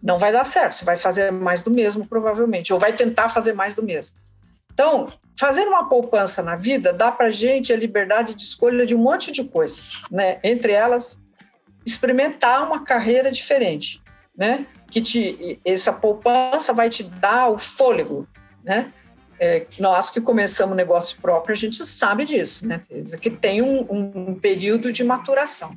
[0.00, 3.52] Não vai dar certo, você vai fazer mais do mesmo, provavelmente, ou vai tentar fazer
[3.52, 4.16] mais do mesmo.
[4.72, 8.98] Então, fazer uma poupança na vida dá para gente a liberdade de escolha de um
[8.98, 10.38] monte de coisas, né?
[10.42, 11.20] Entre elas,
[11.86, 14.02] experimentar uma carreira diferente
[14.38, 14.64] né?
[14.88, 18.26] Que te, essa poupança vai te dar o fôlego,
[18.62, 18.92] né?
[19.40, 22.80] É, nós que começamos negócio próprio, a gente sabe disso, né?
[23.20, 25.76] Que tem um, um, período de maturação.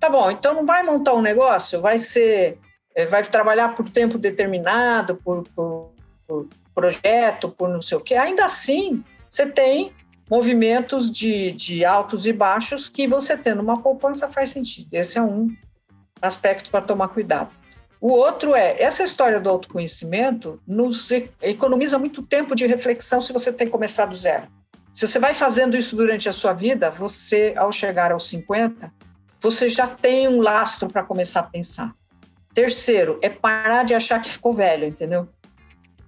[0.00, 2.58] Tá bom, então não vai montar um negócio, vai ser,
[2.94, 5.90] é, vai trabalhar por tempo determinado, por, por,
[6.26, 8.14] por projeto, por não sei o quê.
[8.14, 9.92] Ainda assim, você tem
[10.30, 14.88] movimentos de, de altos e baixos que você tendo uma poupança faz sentido.
[14.92, 15.48] Esse é um
[16.22, 17.50] aspecto para tomar cuidado.
[18.00, 21.10] O outro é, essa história do autoconhecimento nos
[21.42, 24.46] economiza muito tempo de reflexão se você tem que começar do zero.
[24.92, 28.92] Se você vai fazendo isso durante a sua vida, você, ao chegar aos 50,
[29.40, 31.92] você já tem um lastro para começar a pensar.
[32.54, 35.28] Terceiro, é parar de achar que ficou velho, entendeu?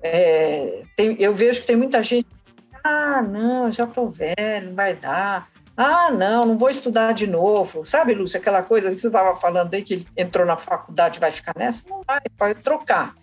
[0.03, 2.27] É, tem, eu vejo que tem muita gente,
[2.83, 5.49] ah, não, já estou velho, não vai dar.
[5.77, 7.85] Ah, não, não vou estudar de novo.
[7.87, 11.31] Sabe, Lúcia, aquela coisa que você estava falando aí, que ele entrou na faculdade vai
[11.31, 11.89] ficar nessa?
[11.89, 13.15] Não vai, vai trocar.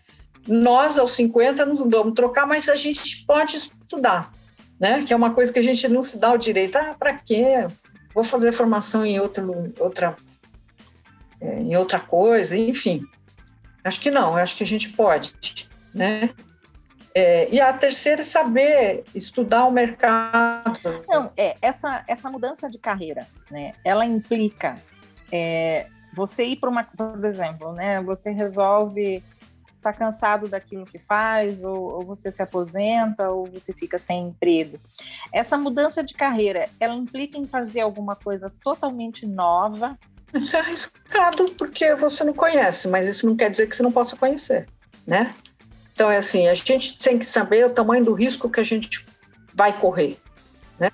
[0.48, 4.32] Nós, aos 50, não vamos trocar, mas a gente pode estudar,
[4.80, 5.04] né?
[5.04, 6.78] Que é uma coisa que a gente não se dá o direito.
[6.78, 7.68] Ah, para quê?
[8.14, 10.16] Vou fazer formação em outro, outra,
[11.40, 13.06] é, em outra coisa, enfim.
[13.84, 15.36] Acho que não, acho que a gente pode,
[15.94, 16.32] né?
[17.20, 21.04] É, e a terceira é saber estudar o mercado.
[21.10, 24.76] Não, é, essa, essa mudança de carreira, né, ela implica
[25.32, 29.24] é, você ir para uma, por exemplo, né, você resolve
[29.78, 34.28] estar tá cansado daquilo que faz, ou, ou, você se aposenta, ou você fica sem
[34.28, 34.80] emprego.
[35.34, 39.98] Essa mudança de carreira, ela implica em fazer alguma coisa totalmente nova?
[40.54, 44.16] É arriscado porque você não conhece, mas isso não quer dizer que você não possa
[44.16, 44.68] conhecer,
[45.04, 45.34] né?
[45.98, 49.04] Então, é assim, a gente tem que saber o tamanho do risco que a gente
[49.52, 50.20] vai correr,
[50.80, 50.92] né?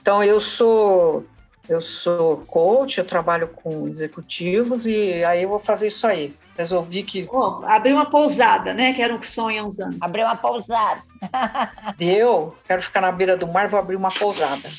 [0.00, 1.26] Então, eu sou
[1.68, 6.34] eu sou coach, eu trabalho com executivos e aí eu vou fazer isso aí.
[6.56, 7.28] Resolvi que.
[7.30, 8.94] Oh, abrir uma pousada, né?
[8.94, 9.98] Que era um sonho há uns anos.
[10.00, 11.02] Abrir uma pousada.
[12.00, 14.70] eu quero ficar na beira do mar, vou abrir uma pousada.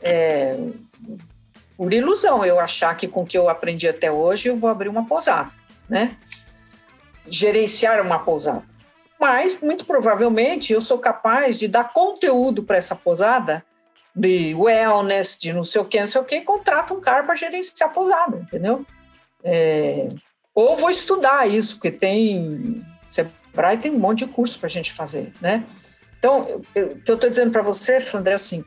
[0.00, 0.58] É,
[1.76, 4.88] por ilusão eu achar que com o que eu aprendi até hoje eu vou abrir
[4.88, 5.50] uma pousada,
[5.86, 6.16] né?
[7.28, 8.69] Gerenciar uma pousada
[9.20, 13.64] mas muito provavelmente eu sou capaz de dar conteúdo para essa posada
[14.16, 17.34] de wellness, de não sei o que, não sei o que, contrato um cara para
[17.34, 18.84] gerenciar a posada, entendeu?
[19.44, 20.08] É,
[20.54, 24.92] ou vou estudar isso, porque tem Sebrae tem um monte de curso para a gente
[24.92, 25.64] fazer, né?
[26.18, 28.64] Então, o que eu estou dizendo para você, Sandra, é assim,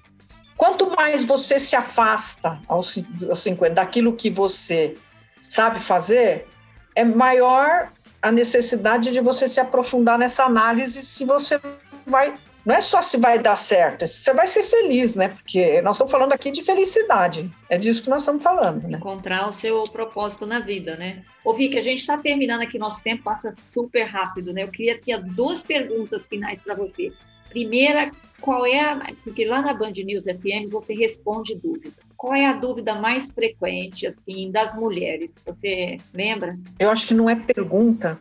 [0.58, 2.98] quanto mais você se afasta aos
[3.36, 4.98] 50 daquilo que você
[5.40, 6.48] sabe fazer,
[6.96, 7.92] é maior
[8.24, 11.60] a necessidade de você se aprofundar nessa análise se você
[12.08, 12.34] vai.
[12.66, 15.28] Não é só se vai dar certo, você vai ser feliz, né?
[15.28, 17.52] Porque nós estamos falando aqui de felicidade.
[17.70, 18.98] É disso que nós estamos falando, né?
[18.98, 21.24] Encontrar o seu propósito na vida, né?
[21.44, 24.64] Ô, Vicky, a gente está terminando aqui, nosso tempo passa super rápido, né?
[24.64, 27.12] Eu queria ter duas perguntas finais para você.
[27.54, 28.12] Primeira,
[28.42, 29.14] qual é a.
[29.24, 32.12] Porque lá na Band News FM você responde dúvidas.
[32.18, 35.42] Qual é a dúvida mais frequente, assim, das mulheres?
[35.46, 36.58] Você lembra?
[36.80, 38.20] Eu acho que não é pergunta,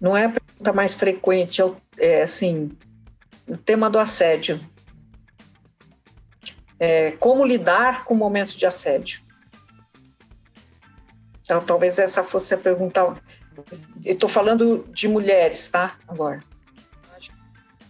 [0.00, 2.72] não é a pergunta mais frequente, é, é assim,
[3.46, 4.60] o tema do assédio.
[6.78, 9.20] É, como lidar com momentos de assédio?
[11.40, 13.16] Então, talvez essa fosse a pergunta.
[14.04, 15.96] Eu estou falando de mulheres, tá?
[16.08, 16.42] Agora.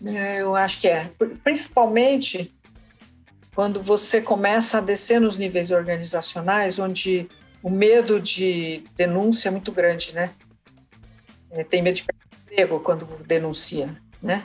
[0.05, 1.11] É, eu acho que é.
[1.43, 2.55] Principalmente
[3.55, 7.29] quando você começa a descer nos níveis organizacionais, onde
[7.63, 10.33] o medo de denúncia é muito grande, né?
[11.57, 14.43] é, tem medo de perder emprego quando denuncia, né?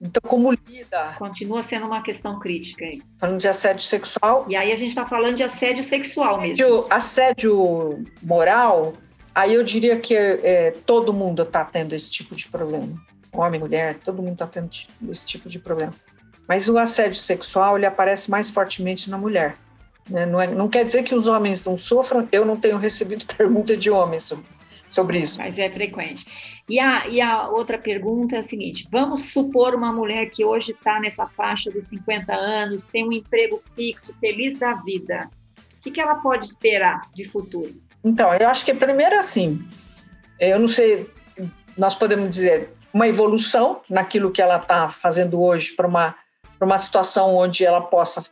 [0.00, 1.14] Então, como lida?
[1.18, 3.00] Continua sendo uma questão crítica aí.
[3.18, 4.44] Falando de assédio sexual.
[4.48, 6.54] E aí a gente está fallo de assédio sexual mesmo.
[6.54, 8.94] Assédio, assédio moral,
[9.34, 13.00] aí eu diria que é, todo mundo está tendo esse tipo de problema.
[13.34, 14.70] Homem, mulher, todo mundo está tendo
[15.10, 15.92] esse tipo de problema.
[16.46, 19.56] Mas o assédio sexual, ele aparece mais fortemente na mulher.
[20.08, 20.26] Né?
[20.26, 23.76] Não, é, não quer dizer que os homens não sofram, eu não tenho recebido pergunta
[23.76, 24.44] de homens sobre,
[24.88, 25.38] sobre isso.
[25.38, 26.26] Mas é frequente.
[26.68, 30.72] E a, e a outra pergunta é a seguinte: vamos supor uma mulher que hoje
[30.72, 35.28] está nessa faixa dos 50 anos, tem um emprego fixo, feliz da vida.
[35.78, 37.74] O que, que ela pode esperar de futuro?
[38.02, 39.62] Então, eu acho que primeiro assim,
[40.38, 41.10] eu não sei,
[41.76, 46.14] nós podemos dizer uma evolução naquilo que ela está fazendo hoje para uma,
[46.60, 48.24] uma situação onde ela possa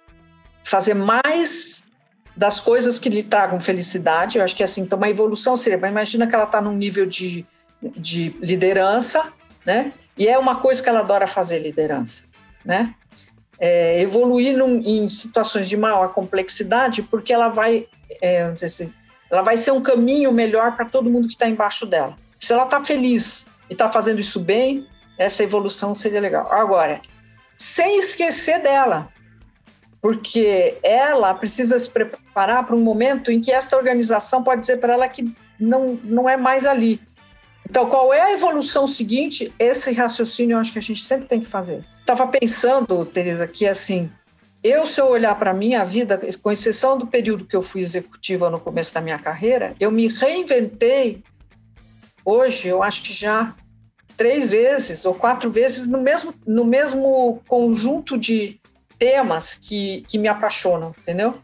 [0.62, 1.87] fazer mais
[2.35, 4.38] das coisas que lhe tragam felicidade.
[4.38, 7.44] Eu acho que assim, então uma evolução seria, imagina que ela está num nível de
[7.96, 9.33] de liderança,
[9.66, 9.92] né?
[10.16, 12.25] E é uma coisa que ela adora fazer, liderança,
[12.64, 12.94] né?
[13.59, 17.87] É, evoluir num, em situações de maior complexidade, porque ela vai,
[18.20, 18.92] é, assim,
[19.31, 22.16] ela vai ser um caminho melhor para todo mundo que está embaixo dela.
[22.40, 24.87] Se ela está feliz e está fazendo isso bem,
[25.18, 26.52] essa evolução seria legal.
[26.52, 27.00] Agora,
[27.56, 29.08] sem esquecer dela,
[30.00, 34.92] porque ela precisa se preparar para um momento em que esta organização pode dizer para
[34.92, 37.00] ela que não, não é mais ali,
[37.72, 39.50] então, qual é a evolução seguinte?
[39.58, 41.82] Esse raciocínio eu acho que a gente sempre tem que fazer.
[42.00, 44.11] Estava pensando, Tereza, que assim,
[44.62, 47.80] eu, se eu olhar para a minha vida, com exceção do período que eu fui
[47.80, 51.22] executiva no começo da minha carreira, eu me reinventei
[52.24, 53.54] hoje, eu acho que já
[54.16, 58.61] três vezes ou quatro vezes no mesmo, no mesmo conjunto de
[58.98, 61.35] temas que, que me apaixonam, entendeu?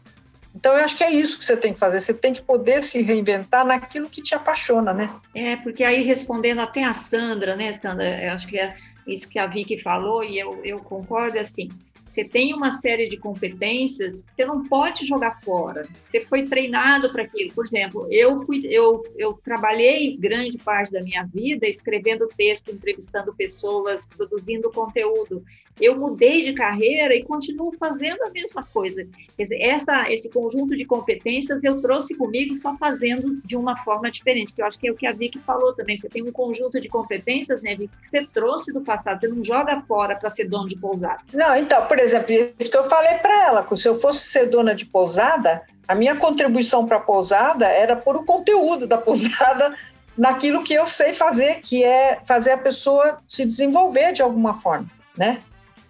[0.55, 1.99] Então, eu acho que é isso que você tem que fazer.
[1.99, 5.09] Você tem que poder se reinventar naquilo que te apaixona, né?
[5.33, 8.23] É, porque aí respondendo até a Sandra, né, Sandra?
[8.23, 8.73] Eu acho que é
[9.05, 11.69] isso que a Vicky falou e eu, eu concordo, é assim,
[12.09, 15.87] você tem uma série de competências que você não pode jogar fora.
[16.01, 17.53] Você foi treinado para aquilo.
[17.53, 23.33] Por exemplo, eu fui, eu, eu trabalhei grande parte da minha vida escrevendo texto, entrevistando
[23.35, 25.43] pessoas, produzindo conteúdo
[25.79, 29.07] eu mudei de carreira e continuo fazendo a mesma coisa.
[29.37, 34.53] Dizer, essa, esse conjunto de competências eu trouxe comigo só fazendo de uma forma diferente,
[34.53, 35.97] que eu acho que é o que a Vicky falou também.
[35.97, 39.43] Você tem um conjunto de competências, né, Vicky, que você trouxe do passado, você não
[39.43, 41.19] joga fora para ser dono de pousada.
[41.33, 44.75] Não, então, por exemplo, isso que eu falei para ela, se eu fosse ser dona
[44.75, 49.73] de pousada, a minha contribuição para a pousada era por o conteúdo da pousada
[50.17, 54.87] naquilo que eu sei fazer, que é fazer a pessoa se desenvolver de alguma forma,
[55.17, 55.41] né?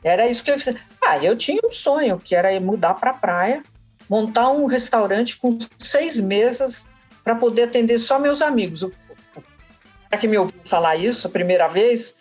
[0.04, 0.76] Era isso que eu fiz.
[1.02, 3.64] Ah, eu tinha um sonho, que era mudar para a praia,
[4.10, 6.86] montar um restaurante com seis mesas
[7.24, 8.84] para poder atender só meus amigos.
[8.84, 8.92] O
[10.10, 12.16] cara que me ouviu falar isso a primeira vez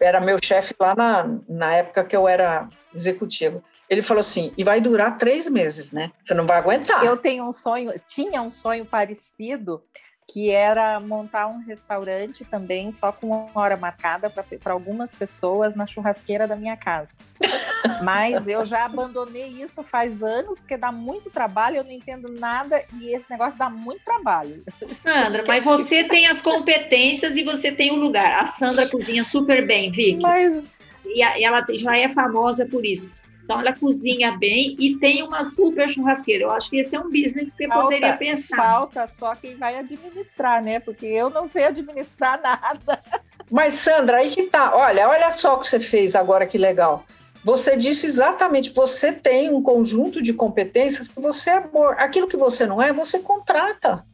[0.00, 3.62] era meu chefe lá na, na época que eu era executivo.
[3.88, 6.12] Ele falou assim: e vai durar três meses, né?
[6.24, 7.04] Você não vai aguentar.
[7.04, 9.82] Eu tenho um sonho, tinha um sonho parecido
[10.28, 15.86] que era montar um restaurante também, só com uma hora marcada para algumas pessoas na
[15.86, 17.18] churrasqueira da minha casa.
[18.02, 22.84] Mas eu já abandonei isso faz anos, porque dá muito trabalho, eu não entendo nada
[22.98, 24.64] e esse negócio dá muito trabalho.
[24.88, 28.40] Sandra, mas você tem as competências e você tem o um lugar.
[28.40, 30.22] A Sandra cozinha super bem, Vicky.
[30.22, 30.64] Mas...
[31.04, 33.10] E ela já é famosa por isso.
[33.44, 36.44] Então, ela cozinha bem e tem uma super churrasqueira.
[36.44, 38.56] Eu acho que esse é um business que você falta, poderia pensar.
[38.56, 40.78] Falta só quem vai administrar, né?
[40.78, 43.02] Porque eu não sei administrar nada.
[43.50, 44.74] Mas, Sandra, aí que tá.
[44.74, 47.04] Olha, olha só o que você fez agora, que legal.
[47.44, 51.86] Você disse exatamente, você tem um conjunto de competências que você é bom.
[51.98, 54.04] Aquilo que você não é, você contrata.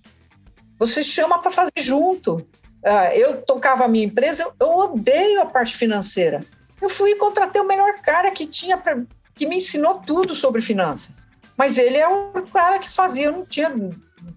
[0.78, 2.46] Você chama para fazer junto.
[2.82, 6.42] Ah, eu tocava a minha empresa, eu odeio a parte financeira.
[6.80, 9.02] Eu fui e contratei o melhor cara que tinha para
[9.38, 11.26] que me ensinou tudo sobre finanças.
[11.56, 13.72] Mas ele é o cara que fazia, eu não tinha,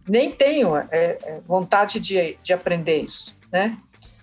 [0.08, 3.78] nem tenho é, é, vontade de, de aprender isso, né?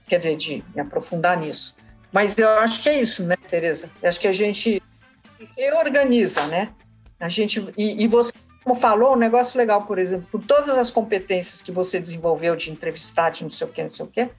[0.06, 1.76] Quer dizer, de me aprofundar nisso.
[2.12, 3.90] Mas eu acho que é isso, né, Tereza?
[4.00, 4.82] Eu acho que a gente
[5.22, 6.72] se reorganiza, né?
[7.20, 10.90] A gente, e, e você, como falou, um negócio legal, por exemplo, por todas as
[10.90, 14.30] competências que você desenvolveu de entrevistar, de não sei o quê, não sei o quê,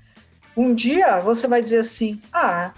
[0.56, 2.74] um dia você vai dizer assim, ah,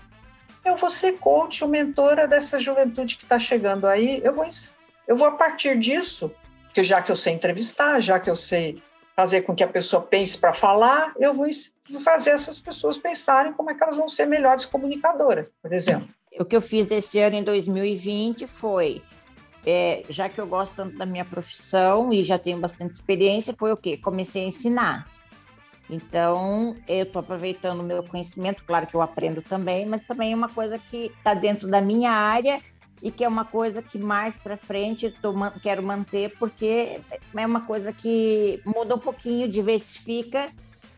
[0.64, 4.22] eu vou ser coach ou mentora dessa juventude que está chegando aí.
[4.24, 4.48] Eu vou,
[5.08, 6.32] eu vou a partir disso,
[6.74, 8.82] que já que eu sei entrevistar, já que eu sei
[9.16, 11.48] fazer com que a pessoa pense para falar, eu vou
[12.04, 16.08] fazer essas pessoas pensarem como é que elas vão ser melhores comunicadoras, por exemplo.
[16.40, 19.02] O que eu fiz esse ano em 2020 foi,
[19.66, 23.72] é, já que eu gosto tanto da minha profissão e já tenho bastante experiência, foi
[23.72, 23.98] o quê?
[23.98, 25.08] Comecei a ensinar.
[25.92, 30.36] Então, eu estou aproveitando o meu conhecimento, claro que eu aprendo também, mas também é
[30.36, 32.62] uma coisa que está dentro da minha área
[33.02, 37.02] e que é uma coisa que mais para frente tô, quero manter, porque
[37.36, 40.50] é uma coisa que muda um pouquinho, diversifica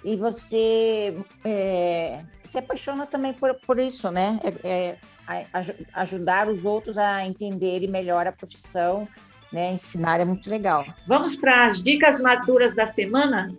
[0.06, 4.40] e você é, se apaixona também por, por isso, né?
[4.64, 4.96] É,
[5.28, 5.48] é,
[5.94, 9.08] ajudar os outros a entenderem melhor a profissão,
[9.52, 9.74] né?
[9.74, 10.86] Ensinar é muito legal.
[11.08, 13.50] Vamos para as dicas maduras da semana?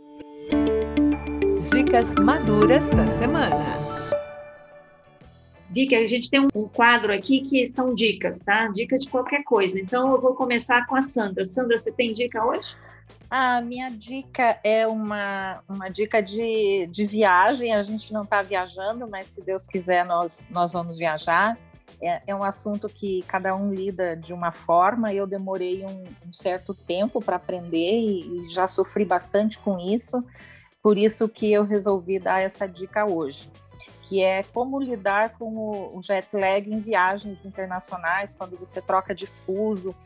[1.70, 3.64] Dicas maduras da semana.
[5.70, 8.68] Vicky, a gente tem um quadro aqui que são dicas, tá?
[8.68, 9.80] Dica de qualquer coisa.
[9.80, 11.46] Então eu vou começar com a Sandra.
[11.46, 12.76] Sandra, você tem dica hoje?
[13.30, 17.74] A minha dica é uma, uma dica de, de viagem.
[17.74, 21.58] A gente não está viajando, mas se Deus quiser, nós, nós vamos viajar.
[22.00, 25.12] É, é, um assunto que cada um lida de uma forma.
[25.12, 30.22] Eu demorei um, um certo tempo para aprender e, e já sofri bastante com isso.
[30.84, 33.50] Por isso que eu resolvi dar essa dica hoje,
[34.02, 39.26] que é como lidar com o, jet lag em viagens internacionais, quando você troca de
[39.26, 39.96] fuso.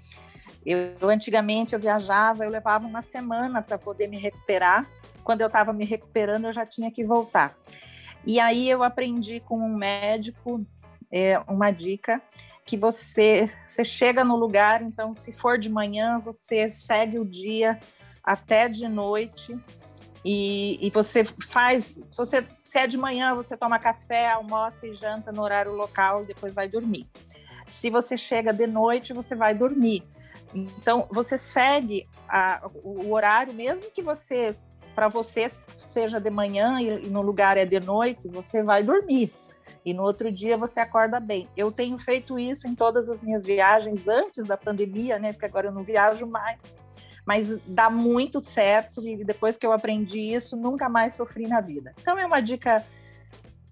[0.64, 4.86] Eu, antigamente eu viajava, eu levava uma semana para poder me recuperar.
[5.24, 7.58] Quando eu estava me recuperando, eu já tinha que voltar.
[8.24, 10.64] E aí eu aprendi com um médico
[11.10, 12.22] é, uma dica
[12.64, 17.80] que você, você chega no lugar, então se for de manhã, você segue o dia
[18.22, 19.60] até de noite
[20.24, 24.94] e, e você faz, se, você, se é de manhã, você toma café, almoça e
[24.94, 27.08] janta no horário local e depois vai dormir.
[27.66, 30.02] Se você chega de noite, você vai dormir.
[30.54, 34.56] Então, você segue a, o horário, mesmo que você,
[34.94, 39.32] para você, seja de manhã e, e no lugar é de noite, você vai dormir
[39.84, 41.46] e no outro dia você acorda bem.
[41.56, 45.32] Eu tenho feito isso em todas as minhas viagens antes da pandemia, né?
[45.32, 46.74] Porque agora eu não viajo mais
[47.28, 51.92] mas dá muito certo e depois que eu aprendi isso, nunca mais sofri na vida.
[52.00, 52.82] Então é uma dica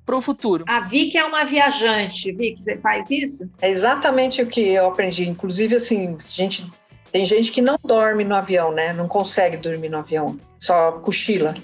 [0.05, 0.67] para o futuro.
[0.69, 3.49] A Vicky é uma viajante, Vicky, você faz isso?
[3.63, 5.27] É exatamente o que eu aprendi.
[5.27, 6.71] Inclusive, assim, gente,
[7.11, 8.93] tem gente que não dorme no avião, né?
[8.93, 11.55] Não consegue dormir no avião, só cochila.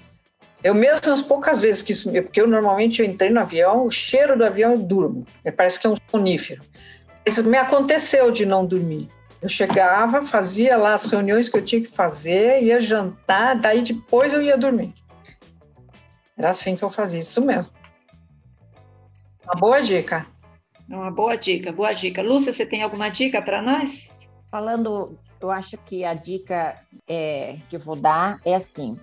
[0.64, 3.90] Eu mesmo, as poucas vezes que isso, porque eu normalmente eu entrei no avião, o
[3.90, 5.26] cheiro do avião eu durmo.
[5.54, 6.62] Parece que é um sonífero.
[7.26, 9.08] Mas me aconteceu de não dormir.
[9.42, 14.32] Eu chegava, fazia lá as reuniões que eu tinha que fazer, ia jantar, daí depois
[14.32, 14.94] eu ia dormir.
[16.38, 17.68] Era assim que eu fazia, isso mesmo.
[19.44, 20.26] Uma boa dica.
[20.88, 22.22] Uma boa dica, boa dica.
[22.22, 24.20] Lúcia, você tem alguma dica para nós?
[24.48, 28.96] Falando, eu acho que a dica é, que eu vou dar é assim: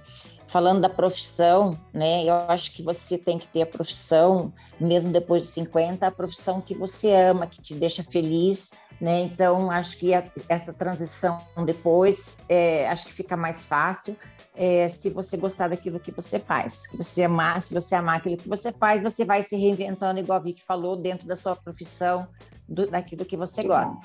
[0.47, 2.23] falando da profissão, né?
[2.23, 6.61] Eu acho que você tem que ter a profissão, mesmo depois de 50, a profissão
[6.61, 9.21] que você ama, que te deixa feliz, né?
[9.21, 14.15] Então, acho que a, essa transição depois, é, acho que fica mais fácil
[14.55, 16.85] é, se você gostar daquilo que você faz.
[16.87, 20.39] Que você amar, se você amar aquilo que você faz, você vai se reinventando, igual
[20.39, 22.27] a Vicky falou, dentro da sua profissão,
[22.67, 23.97] do, daquilo que você gosta.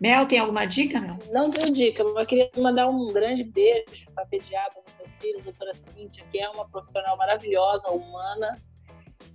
[0.00, 1.16] Mel, tem alguma dica, Mel?
[1.32, 5.16] Não tenho dica, mas eu queria mandar um grande beijo para a pediatra dos meus
[5.16, 8.54] filhos, doutora Cíntia, que é uma profissional maravilhosa, humana,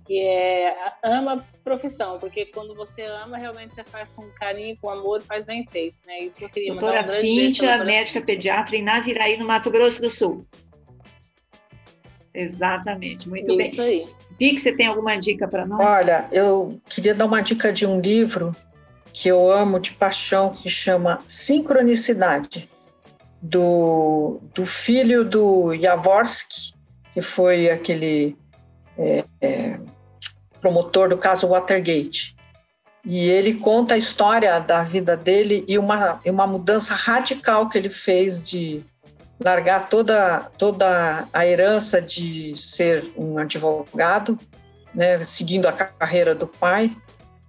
[0.06, 4.90] que é, ama a profissão, porque quando você ama, realmente você faz com carinho, com
[4.90, 6.18] amor, faz bem feito, né?
[6.20, 8.22] Isso que eu queria doutora mandar um Cíntia, médica Cíntia.
[8.22, 10.44] pediatra em Naviraí, no Mato Grosso do Sul.
[12.34, 13.68] Exatamente, muito Isso bem.
[13.68, 14.06] Isso aí.
[14.38, 15.80] Vic, você tem alguma dica para nós?
[15.80, 18.54] Olha, eu queria dar uma dica de um livro
[19.12, 22.68] que eu amo de paixão, que chama Sincronicidade,
[23.42, 26.74] do, do filho do Jaworski,
[27.12, 28.36] que foi aquele
[29.00, 29.80] é, é,
[30.60, 32.36] promotor do caso Watergate.
[33.02, 37.88] E ele conta a história da vida dele e uma, uma mudança radical que ele
[37.88, 38.84] fez de
[39.42, 44.38] largar toda, toda a herança de ser um advogado,
[44.94, 46.94] né, seguindo a carreira do pai,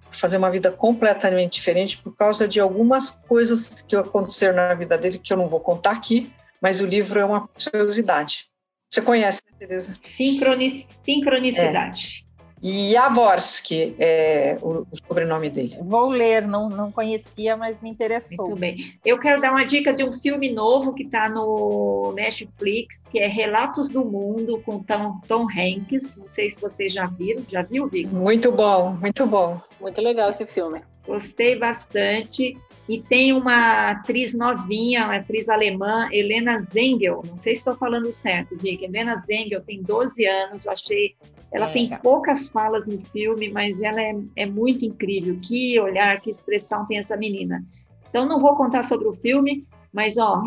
[0.09, 5.19] fazer uma vida completamente diferente por causa de algumas coisas que aconteceram na vida dele
[5.19, 8.50] que eu não vou contar aqui, mas o livro é uma curiosidade.
[8.91, 9.97] Você conhece, né, Tereza?
[10.03, 10.85] Sincronic...
[11.01, 12.25] Sincronicidade.
[12.27, 12.31] É.
[12.63, 15.79] E Jaworski é o, o, sobrenome dele.
[15.81, 18.49] Vou ler, não, não conhecia, mas me interessou.
[18.49, 18.93] Muito bem.
[19.03, 23.27] Eu quero dar uma dica de um filme novo que está no Netflix, que é
[23.27, 26.13] Relatos do Mundo, com Tom, Tom Hanks.
[26.15, 27.43] Não sei se vocês já viram.
[27.49, 28.13] Já viu, Vic?
[28.13, 29.59] Muito bom, muito bom.
[29.79, 30.81] Muito legal esse filme.
[31.07, 32.55] Gostei bastante.
[32.91, 37.23] E tem uma atriz novinha, uma atriz alemã, Helena Zengel.
[37.25, 38.83] Não sei se estou falando certo, Vic.
[38.83, 40.65] Helena Zengel tem 12 anos.
[40.65, 41.15] Eu achei.
[41.53, 41.71] Ela é.
[41.71, 45.39] tem poucas falas no filme, mas ela é, é muito incrível.
[45.41, 47.63] Que olhar, que expressão tem essa menina.
[48.09, 50.43] Então, não vou contar sobre o filme, mas ó,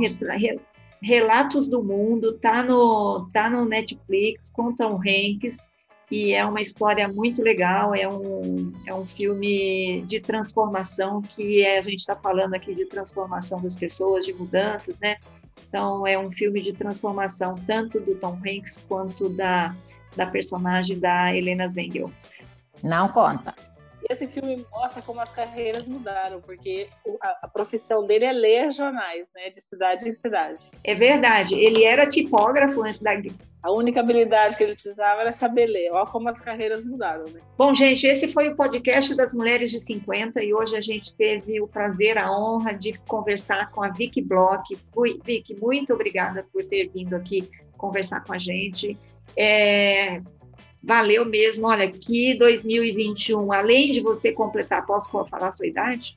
[1.00, 5.66] Relatos do Mundo, tá no, tá no Netflix com Tom Hanks
[6.10, 11.78] e é uma história muito legal, é um, é um filme de transformação que é,
[11.78, 15.16] a gente está falando aqui de transformação das pessoas, de mudanças, né?
[15.68, 19.74] Então é um filme de transformação tanto do Tom Hanks quanto da,
[20.16, 22.12] da personagem da Helena Zengel.
[22.82, 23.54] Não conta.
[24.10, 26.88] Esse filme mostra como as carreiras mudaram, porque
[27.22, 30.70] a, a, profissão dele é ler jornais, né, de cidade em cidade.
[30.82, 31.54] É verdade.
[31.54, 33.14] Ele era tipógrafo antes da.
[33.62, 35.90] A única habilidade que ele precisava era saber ler.
[35.92, 37.40] Olha como as carreiras mudaram, né?
[37.56, 41.60] Bom, gente, esse foi o podcast das Mulheres de 50 e hoje a gente teve
[41.60, 44.76] o prazer, a honra de conversar com a Vicky Bloch.
[45.24, 47.48] Vicky, muito obrigada por ter vindo aqui
[47.78, 48.98] conversar com a gente.
[49.36, 50.20] É,
[50.84, 51.66] valeu mesmo.
[51.66, 56.14] Olha, que 2021, além de você completar, posso falar a sua idade?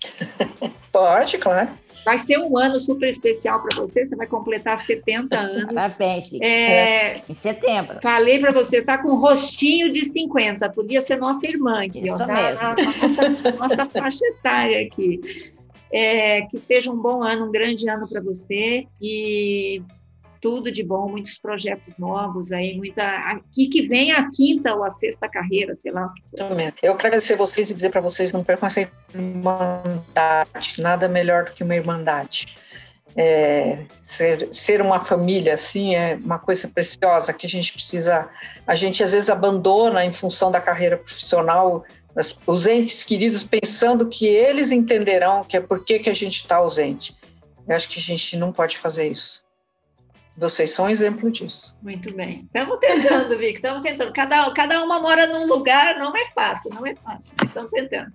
[0.91, 1.69] Pode, claro.
[2.05, 5.73] Vai ser um ano super especial para você, você vai completar 70 anos.
[5.73, 7.99] Parabéns, é, em setembro.
[8.01, 12.13] Falei para você, tá com um rostinho de 50, podia ser nossa irmã aqui, Isso
[12.13, 12.63] ó, tá mesmo.
[12.63, 15.53] Na, na nossa, nossa faixa etária aqui.
[15.91, 19.81] É, que seja um bom ano, um grande ano para você e
[20.41, 24.91] tudo de bom, muitos projetos novos aí, muita aqui que vem a quinta ou a
[24.91, 26.13] sexta carreira, sei lá.
[26.81, 28.81] Eu quero agradecer vocês e dizer para vocês não percam essa
[29.13, 32.57] irmandade, nada melhor do que uma irmandade.
[33.15, 38.29] É, ser, ser uma família assim é uma coisa preciosa que a gente precisa,
[38.65, 41.83] a gente às vezes abandona em função da carreira profissional
[42.45, 47.15] os entes queridos pensando que eles entenderão que é por que a gente está ausente.
[47.67, 49.45] Eu acho que a gente não pode fazer isso.
[50.37, 51.75] Vocês são um exemplo disso.
[51.81, 52.43] Muito bem.
[52.45, 54.13] Estamos tentando, Vic, estamos tentando.
[54.13, 57.33] Cada, cada uma mora num lugar, não é fácil, não é fácil.
[57.43, 58.13] Estamos tentando.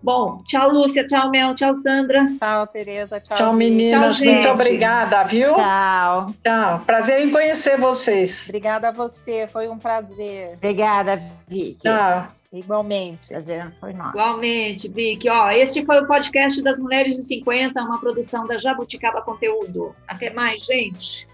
[0.00, 2.26] Bom, tchau, Lúcia, tchau, Mel, tchau, Sandra.
[2.38, 3.36] Tchau, Tereza, tchau.
[3.36, 4.18] Tchau, meninas.
[4.18, 5.54] Tchau, Muito obrigada, viu?
[5.54, 6.34] Tchau.
[6.42, 6.80] Tchau.
[6.86, 8.46] Prazer em conhecer vocês.
[8.48, 10.54] Obrigada a você, foi um prazer.
[10.54, 11.78] Obrigada, Vicky.
[11.82, 12.41] Tchau.
[12.52, 13.28] Igualmente.
[13.28, 14.10] Prazer foi nosso.
[14.10, 15.28] Igualmente, Vicky.
[15.28, 19.96] Ó, este foi o podcast das Mulheres de 50, uma produção da Jabuticaba Conteúdo.
[20.06, 21.26] Até mais, gente.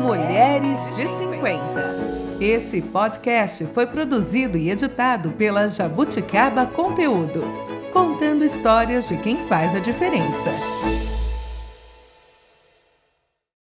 [0.00, 2.20] Mulheres de 50.
[2.40, 7.42] Esse podcast foi produzido e editado pela Jabuticaba Conteúdo,
[7.92, 10.50] contando histórias de quem faz a diferença.